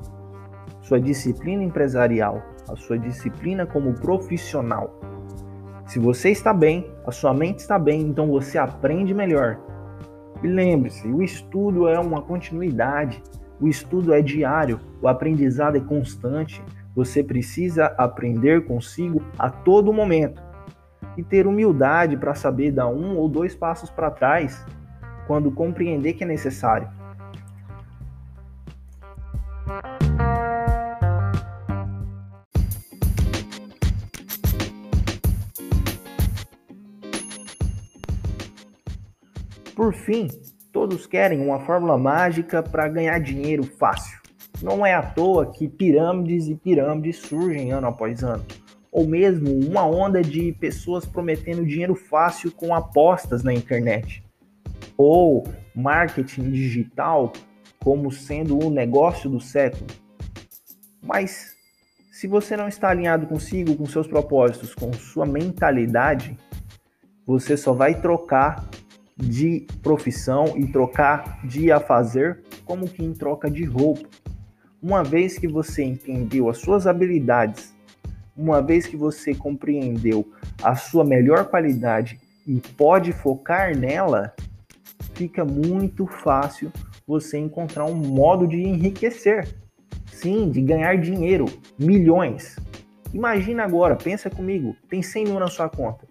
sua 0.81 1.01
disciplina 1.01 1.63
empresarial, 1.63 2.43
a 2.69 2.77
sua 2.77 2.99
disciplina 2.99 3.67
como 3.67 3.95
profissional. 3.95 4.99
Se 5.87 5.99
você 5.99 6.31
está 6.31 6.53
bem, 6.53 6.91
a 7.07 7.11
sua 7.11 7.35
mente 7.35 7.59
está 7.59 7.79
bem, 7.79 8.01
então 8.03 8.29
você 8.29 8.59
aprende 8.59 9.13
melhor. 9.13 9.59
E 10.43 10.47
lembre-se, 10.47 11.07
o 11.07 11.23
estudo 11.23 11.87
é 11.87 11.99
uma 11.99 12.23
continuidade, 12.23 13.23
o 13.61 13.69
estudo 13.69 14.13
é 14.13 14.21
diário, 14.21 14.81
o 15.01 15.07
aprendizado 15.07 15.77
é 15.77 15.81
constante. 15.81 16.65
Você 16.95 17.23
precisa 17.23 17.87
aprender 17.97 18.67
consigo 18.67 19.23
a 19.39 19.49
todo 19.49 19.93
momento 19.93 20.43
e 21.17 21.23
ter 21.23 21.47
humildade 21.47 22.17
para 22.17 22.35
saber 22.35 22.71
dar 22.71 22.89
um 22.89 23.17
ou 23.17 23.29
dois 23.29 23.55
passos 23.55 23.91
para 23.91 24.11
trás 24.11 24.65
quando 25.27 25.51
compreender 25.51 26.13
que 26.15 26.25
é 26.25 26.27
necessário. 26.27 26.89
Por 39.75 39.95
fim, 39.95 40.29
todos 40.71 41.07
querem 41.07 41.41
uma 41.41 41.59
fórmula 41.61 41.97
mágica 41.97 42.63
para 42.63 42.87
ganhar 42.89 43.19
dinheiro 43.19 43.65
fácil. 43.65 44.22
Não 44.63 44.87
é 44.87 44.95
à 44.95 45.03
toa 45.03 45.51
que 45.51 45.69
pirâmides 45.69 46.49
e 46.49 46.55
pirâmides 46.55 47.19
surgem 47.19 47.73
ano 47.73 47.89
após 47.89 48.23
ano 48.23 48.45
ou 48.93 49.07
mesmo 49.07 49.51
uma 49.51 49.87
onda 49.87 50.21
de 50.21 50.53
pessoas 50.53 51.07
prometendo 51.07 51.65
dinheiro 51.65 51.95
fácil 51.95 52.53
com 52.53 52.75
apostas 52.75 53.43
na 53.43 53.55
internet, 53.55 54.23
ou 54.99 55.45
marketing 55.75 56.51
digital 56.51 57.33
como 57.83 58.13
sendo 58.13 58.59
o 58.59 58.69
negócio 58.69 59.31
do 59.31 59.41
século. 59.41 59.87
Mas 61.03 61.57
se 62.13 62.29
você 62.29 62.55
não 62.55 62.69
está 62.69 62.91
alinhado 62.91 63.27
consigo, 63.27 63.75
com 63.75 63.87
seus 63.87 64.07
propósitos, 64.07 64.75
com 64.75 64.93
sua 64.93 65.25
mentalidade, 65.25 66.37
você 67.27 67.57
só 67.57 67.73
vai 67.73 67.99
trocar 67.99 68.69
de 69.17 69.67
profissão 69.83 70.57
e 70.57 70.71
trocar 70.71 71.41
de 71.47 71.73
a 71.73 71.81
fazer 71.81 72.43
como 72.65 72.89
quem 72.89 73.15
troca 73.15 73.51
de 73.51 73.65
roupa. 73.65 74.09
Uma 74.83 75.05
vez 75.05 75.39
que 75.39 75.47
você 75.47 75.85
entendeu 75.85 76.49
as 76.49 76.59
suas 76.59 76.87
habilidades 76.87 77.73
uma 78.37 78.63
vez 78.63 78.87
que 78.87 78.97
você 78.97 79.35
compreendeu 79.35 80.27
a 80.63 80.75
sua 80.75 81.05
melhor 81.05 81.45
qualidade 81.47 82.19
e 82.47 82.61
pode 82.77 83.13
focar 83.13 83.77
nela, 83.77 84.35
fica 85.15 85.45
muito 85.45 86.07
fácil 86.07 86.73
você 87.07 87.39
encontrar 87.39 87.85
um 87.85 87.95
modo 87.95 88.47
de 88.47 88.57
enriquecer. 88.57 89.55
Sim, 90.07 90.51
de 90.51 90.61
ganhar 90.61 90.97
dinheiro, 90.99 91.47
milhões. 91.79 92.57
Imagina 93.13 93.65
agora, 93.65 93.97
pensa 93.97 94.31
comigo, 94.31 94.75
tem 94.89 95.03
100 95.03 95.25
mil 95.25 95.39
na 95.41 95.49
sua 95.49 95.69
conta. 95.69 96.07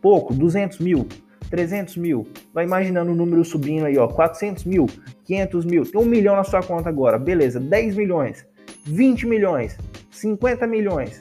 Pouco, 0.00 0.34
200 0.34 0.78
mil, 0.80 1.06
300 1.52 1.98
mil. 1.98 2.26
Vai 2.54 2.64
imaginando 2.64 3.12
o 3.12 3.14
número 3.14 3.44
subindo 3.44 3.84
aí, 3.84 3.98
ó, 3.98 4.08
400 4.08 4.64
mil, 4.64 4.86
500 5.26 5.66
mil. 5.66 5.84
Tem 5.84 6.00
um 6.00 6.06
milhão 6.06 6.34
na 6.34 6.44
sua 6.44 6.62
conta 6.62 6.88
agora, 6.88 7.18
beleza, 7.18 7.60
10 7.60 7.94
milhões, 7.94 8.46
20 8.86 9.26
milhões, 9.26 9.76
50 10.10 10.66
milhões. 10.66 11.18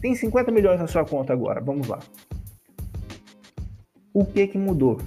Tem 0.00 0.16
50 0.16 0.50
milhões 0.50 0.80
na 0.80 0.88
sua 0.88 1.04
conta 1.04 1.32
agora, 1.32 1.60
vamos 1.60 1.86
lá. 1.86 2.00
O 4.12 4.24
que 4.24 4.48
que 4.48 4.58
mudou? 4.58 5.00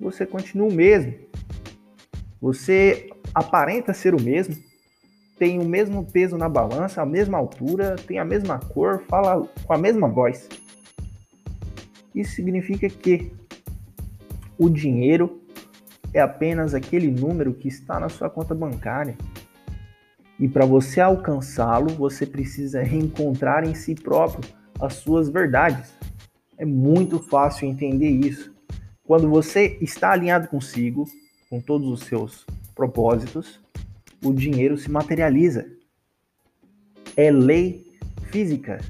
Você 0.00 0.24
continua 0.24 0.68
o 0.68 0.72
mesmo. 0.72 1.12
Você 2.40 3.10
aparenta 3.34 3.92
ser 3.92 4.14
o 4.14 4.20
mesmo, 4.20 4.56
tem 5.38 5.58
o 5.58 5.64
mesmo 5.66 6.02
peso 6.10 6.38
na 6.38 6.48
balança, 6.48 7.02
a 7.02 7.06
mesma 7.06 7.36
altura, 7.36 7.96
tem 8.06 8.18
a 8.18 8.24
mesma 8.24 8.58
cor, 8.58 9.04
fala 9.06 9.46
com 9.66 9.72
a 9.74 9.78
mesma 9.78 10.08
voz. 10.08 10.48
Isso 12.14 12.34
significa 12.34 12.88
que 12.88 13.32
o 14.58 14.68
dinheiro 14.68 15.42
é 16.12 16.20
apenas 16.20 16.74
aquele 16.74 17.10
número 17.10 17.54
que 17.54 17.68
está 17.68 17.98
na 17.98 18.08
sua 18.08 18.28
conta 18.28 18.54
bancária. 18.54 19.16
E 20.38 20.48
para 20.48 20.66
você 20.66 21.00
alcançá-lo, 21.00 21.88
você 21.90 22.26
precisa 22.26 22.82
reencontrar 22.82 23.64
em 23.64 23.74
si 23.74 23.94
próprio 23.94 24.42
as 24.80 24.94
suas 24.94 25.28
verdades. 25.28 25.92
É 26.58 26.64
muito 26.64 27.18
fácil 27.18 27.68
entender 27.68 28.10
isso. 28.10 28.52
Quando 29.04 29.28
você 29.28 29.78
está 29.80 30.12
alinhado 30.12 30.48
consigo, 30.48 31.08
com 31.48 31.60
todos 31.60 31.88
os 31.88 32.00
seus 32.06 32.46
propósitos, 32.74 33.60
o 34.24 34.32
dinheiro 34.32 34.76
se 34.76 34.90
materializa. 34.90 35.66
É 37.16 37.30
lei 37.30 37.92
física. 38.30 38.80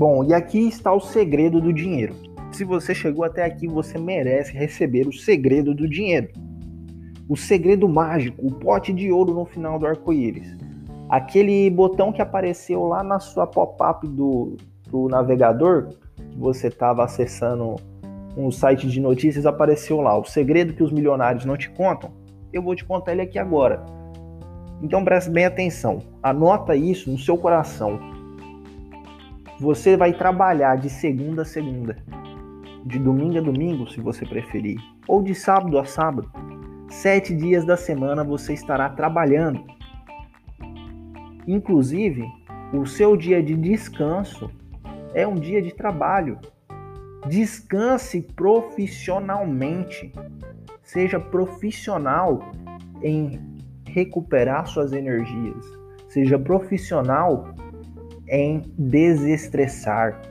Bom, 0.00 0.24
e 0.24 0.32
aqui 0.32 0.66
está 0.66 0.90
o 0.94 0.98
segredo 0.98 1.60
do 1.60 1.74
dinheiro. 1.74 2.14
Se 2.52 2.64
você 2.64 2.94
chegou 2.94 3.22
até 3.22 3.44
aqui, 3.44 3.68
você 3.68 3.98
merece 3.98 4.50
receber 4.50 5.06
o 5.06 5.12
segredo 5.12 5.74
do 5.74 5.86
dinheiro. 5.86 6.30
O 7.28 7.36
segredo 7.36 7.86
mágico, 7.86 8.46
o 8.46 8.50
pote 8.50 8.94
de 8.94 9.12
ouro 9.12 9.34
no 9.34 9.44
final 9.44 9.78
do 9.78 9.86
arco-íris. 9.86 10.56
Aquele 11.06 11.68
botão 11.68 12.12
que 12.12 12.22
apareceu 12.22 12.86
lá 12.86 13.04
na 13.04 13.20
sua 13.20 13.46
pop-up 13.46 14.08
do, 14.08 14.56
do 14.88 15.06
navegador, 15.06 15.90
que 16.16 16.38
você 16.38 16.68
estava 16.68 17.04
acessando 17.04 17.76
um 18.34 18.50
site 18.50 18.86
de 18.86 19.02
notícias, 19.02 19.44
apareceu 19.44 20.00
lá. 20.00 20.18
O 20.18 20.24
segredo 20.24 20.72
que 20.72 20.82
os 20.82 20.90
milionários 20.90 21.44
não 21.44 21.58
te 21.58 21.68
contam, 21.68 22.10
eu 22.54 22.62
vou 22.62 22.74
te 22.74 22.86
contar 22.86 23.12
ele 23.12 23.20
aqui 23.20 23.38
agora. 23.38 23.84
Então 24.82 25.04
preste 25.04 25.28
bem 25.28 25.44
atenção, 25.44 25.98
anota 26.22 26.74
isso 26.74 27.10
no 27.10 27.18
seu 27.18 27.36
coração 27.36 28.18
você 29.60 29.94
vai 29.94 30.14
trabalhar 30.14 30.76
de 30.76 30.88
segunda 30.88 31.42
a 31.42 31.44
segunda, 31.44 31.98
de 32.82 32.98
domingo 32.98 33.36
a 33.36 33.42
domingo, 33.42 33.86
se 33.90 34.00
você 34.00 34.24
preferir, 34.24 34.80
ou 35.06 35.22
de 35.22 35.34
sábado 35.34 35.78
a 35.78 35.84
sábado. 35.84 36.32
Sete 36.88 37.36
dias 37.36 37.66
da 37.66 37.76
semana 37.76 38.24
você 38.24 38.54
estará 38.54 38.88
trabalhando. 38.88 39.62
Inclusive, 41.46 42.24
o 42.72 42.86
seu 42.86 43.16
dia 43.18 43.42
de 43.42 43.54
descanso 43.54 44.50
é 45.12 45.28
um 45.28 45.34
dia 45.34 45.60
de 45.60 45.74
trabalho. 45.74 46.38
Descanse 47.28 48.22
profissionalmente. 48.34 50.10
Seja 50.82 51.20
profissional 51.20 52.50
em 53.02 53.38
recuperar 53.86 54.66
suas 54.66 54.92
energias. 54.94 55.66
Seja 56.08 56.38
profissional 56.38 57.54
em 58.30 58.62
desestressar. 58.78 60.22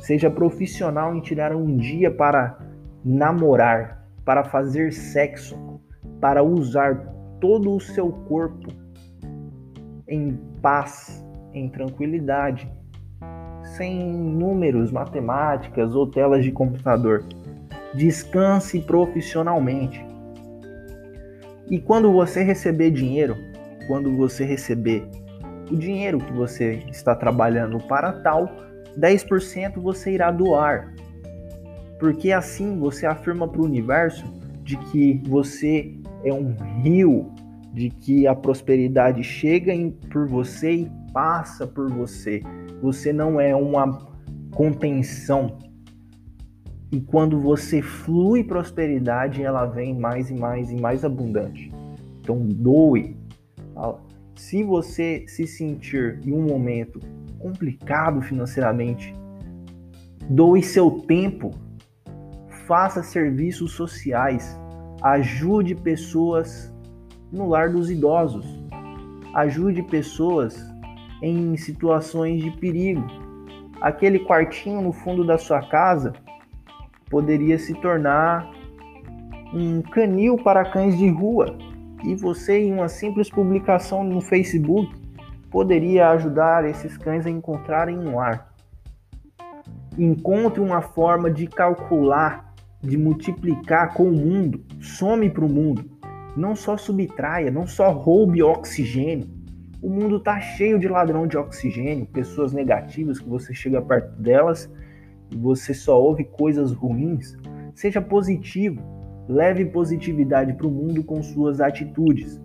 Seja 0.00 0.30
profissional 0.30 1.14
em 1.14 1.20
tirar 1.20 1.54
um 1.54 1.76
dia 1.76 2.10
para 2.10 2.58
namorar, 3.04 4.06
para 4.24 4.42
fazer 4.42 4.92
sexo, 4.92 5.80
para 6.20 6.42
usar 6.42 6.96
todo 7.38 7.74
o 7.74 7.80
seu 7.80 8.10
corpo 8.10 8.72
em 10.08 10.38
paz, 10.62 11.24
em 11.52 11.68
tranquilidade. 11.68 12.70
sem 13.76 14.12
números, 14.12 14.90
matemáticas 14.90 15.94
ou 15.94 16.06
telas 16.06 16.42
de 16.42 16.50
computador. 16.50 17.22
Descanse 17.94 18.80
profissionalmente. 18.80 20.04
E 21.70 21.78
quando 21.78 22.12
você 22.12 22.42
receber 22.42 22.90
dinheiro, 22.90 23.36
quando 23.86 24.16
você 24.16 24.44
receber 24.44 25.08
o 25.70 25.76
dinheiro 25.76 26.18
que 26.18 26.32
você 26.32 26.82
está 26.90 27.14
trabalhando 27.14 27.78
para 27.78 28.12
tal, 28.12 28.50
10% 28.98 29.80
você 29.80 30.12
irá 30.12 30.30
doar. 30.30 30.92
Porque 31.98 32.32
assim 32.32 32.78
você 32.78 33.06
afirma 33.06 33.46
para 33.46 33.60
o 33.60 33.64
universo 33.64 34.24
de 34.62 34.76
que 34.76 35.20
você 35.26 35.94
é 36.24 36.32
um 36.32 36.54
rio, 36.82 37.30
de 37.72 37.90
que 37.90 38.26
a 38.26 38.34
prosperidade 38.34 39.22
chega 39.22 39.72
em, 39.72 39.90
por 39.90 40.26
você 40.26 40.72
e 40.72 40.90
passa 41.12 41.66
por 41.66 41.90
você. 41.90 42.42
Você 42.82 43.12
não 43.12 43.40
é 43.40 43.54
uma 43.54 43.98
contenção. 44.54 45.58
E 46.92 47.00
quando 47.00 47.38
você 47.38 47.80
flui 47.80 48.42
prosperidade, 48.42 49.42
ela 49.42 49.64
vem 49.66 49.96
mais 49.96 50.30
e 50.30 50.34
mais 50.34 50.70
e 50.70 50.80
mais 50.80 51.04
abundante. 51.04 51.70
Então 52.20 52.38
doe. 52.46 53.16
Se 54.40 54.64
você 54.64 55.26
se 55.28 55.46
sentir 55.46 56.18
em 56.24 56.32
um 56.32 56.40
momento 56.40 56.98
complicado 57.38 58.22
financeiramente, 58.22 59.14
doe 60.30 60.62
seu 60.62 60.90
tempo, 61.02 61.50
faça 62.66 63.02
serviços 63.02 63.72
sociais, 63.72 64.58
ajude 65.02 65.74
pessoas 65.74 66.74
no 67.30 67.50
lar 67.50 67.70
dos 67.70 67.90
idosos, 67.90 68.46
ajude 69.34 69.82
pessoas 69.82 70.58
em 71.22 71.54
situações 71.58 72.42
de 72.42 72.50
perigo. 72.50 73.06
Aquele 73.78 74.20
quartinho 74.20 74.80
no 74.80 74.90
fundo 74.90 75.22
da 75.22 75.36
sua 75.36 75.60
casa 75.60 76.14
poderia 77.10 77.58
se 77.58 77.74
tornar 77.74 78.50
um 79.52 79.82
canil 79.82 80.38
para 80.38 80.64
cães 80.64 80.96
de 80.96 81.10
rua 81.10 81.58
e 82.02 82.14
você, 82.14 82.58
em 82.58 82.72
uma 82.72 82.88
simples 82.88 83.28
publicação 83.28 84.02
no 84.02 84.20
Facebook, 84.20 84.90
poderia 85.50 86.10
ajudar 86.10 86.64
esses 86.64 86.96
cães 86.96 87.26
a 87.26 87.30
encontrarem 87.30 87.98
um 87.98 88.16
lar. 88.16 88.54
Encontre 89.98 90.60
uma 90.60 90.80
forma 90.80 91.30
de 91.30 91.46
calcular, 91.46 92.54
de 92.80 92.96
multiplicar 92.96 93.92
com 93.94 94.04
o 94.04 94.12
mundo, 94.12 94.64
some 94.80 95.28
para 95.28 95.44
o 95.44 95.52
mundo. 95.52 95.84
Não 96.36 96.54
só 96.54 96.76
subtraia, 96.76 97.50
não 97.50 97.66
só 97.66 97.90
roube 97.90 98.42
oxigênio. 98.42 99.28
O 99.82 99.90
mundo 99.90 100.16
está 100.16 100.40
cheio 100.40 100.78
de 100.78 100.88
ladrão 100.88 101.26
de 101.26 101.36
oxigênio, 101.36 102.06
pessoas 102.06 102.52
negativas 102.52 103.18
que 103.18 103.28
você 103.28 103.52
chega 103.52 103.82
perto 103.82 104.20
delas 104.20 104.70
e 105.30 105.36
você 105.36 105.74
só 105.74 106.00
ouve 106.00 106.24
coisas 106.24 106.72
ruins. 106.72 107.36
Seja 107.74 108.00
positivo, 108.00 108.80
Leve 109.30 109.64
positividade 109.66 110.54
para 110.54 110.66
o 110.66 110.70
mundo 110.72 111.04
com 111.04 111.22
suas 111.22 111.60
atitudes. 111.60 112.40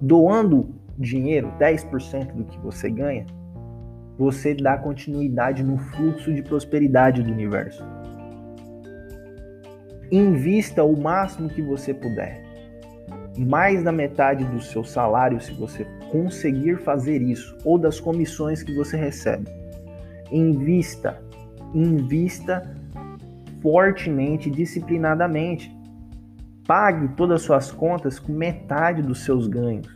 Doando 0.00 0.72
dinheiro, 0.96 1.52
10% 1.58 2.32
do 2.32 2.44
que 2.44 2.56
você 2.60 2.88
ganha, 2.88 3.26
você 4.16 4.54
dá 4.54 4.78
continuidade 4.78 5.64
no 5.64 5.76
fluxo 5.76 6.32
de 6.32 6.44
prosperidade 6.44 7.24
do 7.24 7.32
universo. 7.32 7.84
Invista 10.12 10.84
o 10.84 10.96
máximo 10.96 11.48
que 11.48 11.60
você 11.60 11.92
puder. 11.92 12.40
Mais 13.36 13.82
da 13.82 13.90
metade 13.90 14.44
do 14.44 14.60
seu 14.60 14.84
salário, 14.84 15.40
se 15.40 15.52
você 15.52 15.84
conseguir 16.12 16.76
fazer 16.76 17.20
isso, 17.20 17.58
ou 17.64 17.76
das 17.76 17.98
comissões 17.98 18.62
que 18.62 18.72
você 18.76 18.96
recebe. 18.96 19.50
Invista, 20.30 21.20
invista 21.74 22.62
fortemente, 23.62 24.50
disciplinadamente. 24.50 25.76
Pague 26.66 27.08
todas 27.16 27.36
as 27.36 27.42
suas 27.42 27.72
contas 27.72 28.18
com 28.18 28.32
metade 28.32 29.02
dos 29.02 29.24
seus 29.24 29.46
ganhos. 29.46 29.88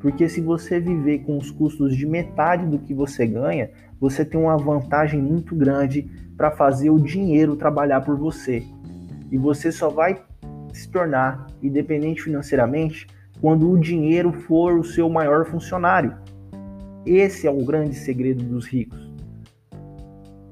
Porque 0.00 0.28
se 0.28 0.40
você 0.40 0.80
viver 0.80 1.20
com 1.20 1.38
os 1.38 1.50
custos 1.50 1.96
de 1.96 2.06
metade 2.06 2.66
do 2.66 2.78
que 2.78 2.92
você 2.92 3.26
ganha, 3.26 3.70
você 4.00 4.24
tem 4.24 4.40
uma 4.40 4.56
vantagem 4.56 5.22
muito 5.22 5.54
grande 5.54 6.10
para 6.36 6.50
fazer 6.50 6.90
o 6.90 6.98
dinheiro 6.98 7.56
trabalhar 7.56 8.00
por 8.00 8.16
você. 8.16 8.64
E 9.30 9.38
você 9.38 9.70
só 9.70 9.88
vai 9.88 10.20
se 10.72 10.90
tornar 10.90 11.46
independente 11.62 12.22
financeiramente 12.22 13.06
quando 13.40 13.70
o 13.70 13.78
dinheiro 13.78 14.32
for 14.32 14.78
o 14.78 14.84
seu 14.84 15.08
maior 15.08 15.46
funcionário. 15.46 16.16
Esse 17.06 17.46
é 17.46 17.50
o 17.50 17.64
grande 17.64 17.94
segredo 17.94 18.42
dos 18.44 18.66
ricos. 18.66 19.12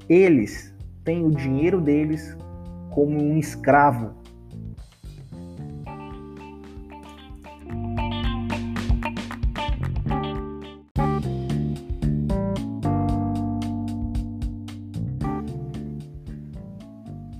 Eles 0.07 0.70
têm 1.03 1.25
o 1.25 1.31
dinheiro 1.31 1.81
deles 1.81 2.37
como 2.91 3.17
um 3.17 3.37
escravo. 3.37 4.21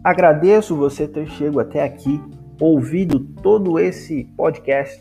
Agradeço 0.03 0.75
você 0.75 1.07
ter 1.07 1.27
chegado 1.27 1.59
até 1.59 1.83
aqui, 1.83 2.19
ouvido 2.59 3.19
todo 3.19 3.77
esse 3.77 4.23
podcast. 4.35 4.99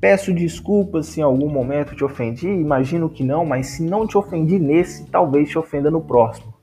Peço 0.00 0.34
desculpas 0.34 1.06
se 1.06 1.20
em 1.20 1.22
algum 1.22 1.48
momento 1.48 1.94
te 1.94 2.04
ofendi, 2.04 2.48
imagino 2.48 3.08
que 3.08 3.22
não, 3.22 3.46
mas 3.46 3.68
se 3.68 3.84
não 3.84 4.04
te 4.04 4.18
ofendi 4.18 4.58
nesse, 4.58 5.06
talvez 5.06 5.48
te 5.48 5.56
ofenda 5.56 5.92
no 5.92 6.00
próximo. 6.00 6.55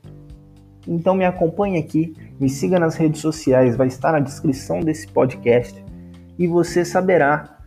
Então 0.88 1.16
me 1.16 1.26
acompanhe 1.26 1.80
aqui, 1.80 2.14
me 2.40 2.50
siga 2.50 2.80
nas 2.80 2.96
redes 2.96 3.22
sociais, 3.22 3.76
vai 3.76 3.88
estar 3.88 4.12
na 4.12 4.20
descrição 4.20 4.80
desse 4.80 5.08
podcast 5.08 5.84
e 6.38 6.48
você 6.48 6.84
saberá 6.84 7.58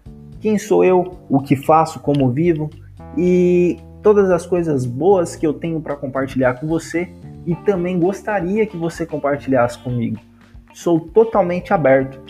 quem 0.40 0.58
sou 0.58 0.84
eu, 0.84 1.18
o 1.28 1.40
que 1.40 1.56
faço, 1.56 2.00
como 2.00 2.30
vivo 2.30 2.68
e 3.16 3.78
todas 4.02 4.30
as 4.30 4.46
coisas 4.46 4.84
boas 4.84 5.34
que 5.34 5.46
eu 5.46 5.54
tenho 5.54 5.80
para 5.80 5.96
compartilhar 5.96 6.54
com 6.54 6.66
você 6.66 7.08
e 7.46 7.54
também 7.54 7.98
gostaria 7.98 8.66
que 8.66 8.76
você 8.76 9.06
compartilhasse 9.06 9.78
comigo. 9.78 10.18
Sou 10.74 11.00
totalmente 11.00 11.72
aberto 11.72 12.20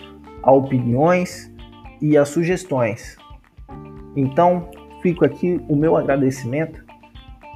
a 0.41 0.51
opiniões 0.51 1.51
e 2.01 2.17
a 2.17 2.23
sugestões. 2.23 3.17
Então, 4.15 4.69
fico 5.01 5.25
aqui 5.25 5.61
o 5.67 5.75
meu 5.75 5.97
agradecimento 5.97 6.83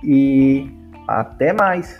e 0.04 0.70
até 1.08 1.54
mais. 1.54 1.98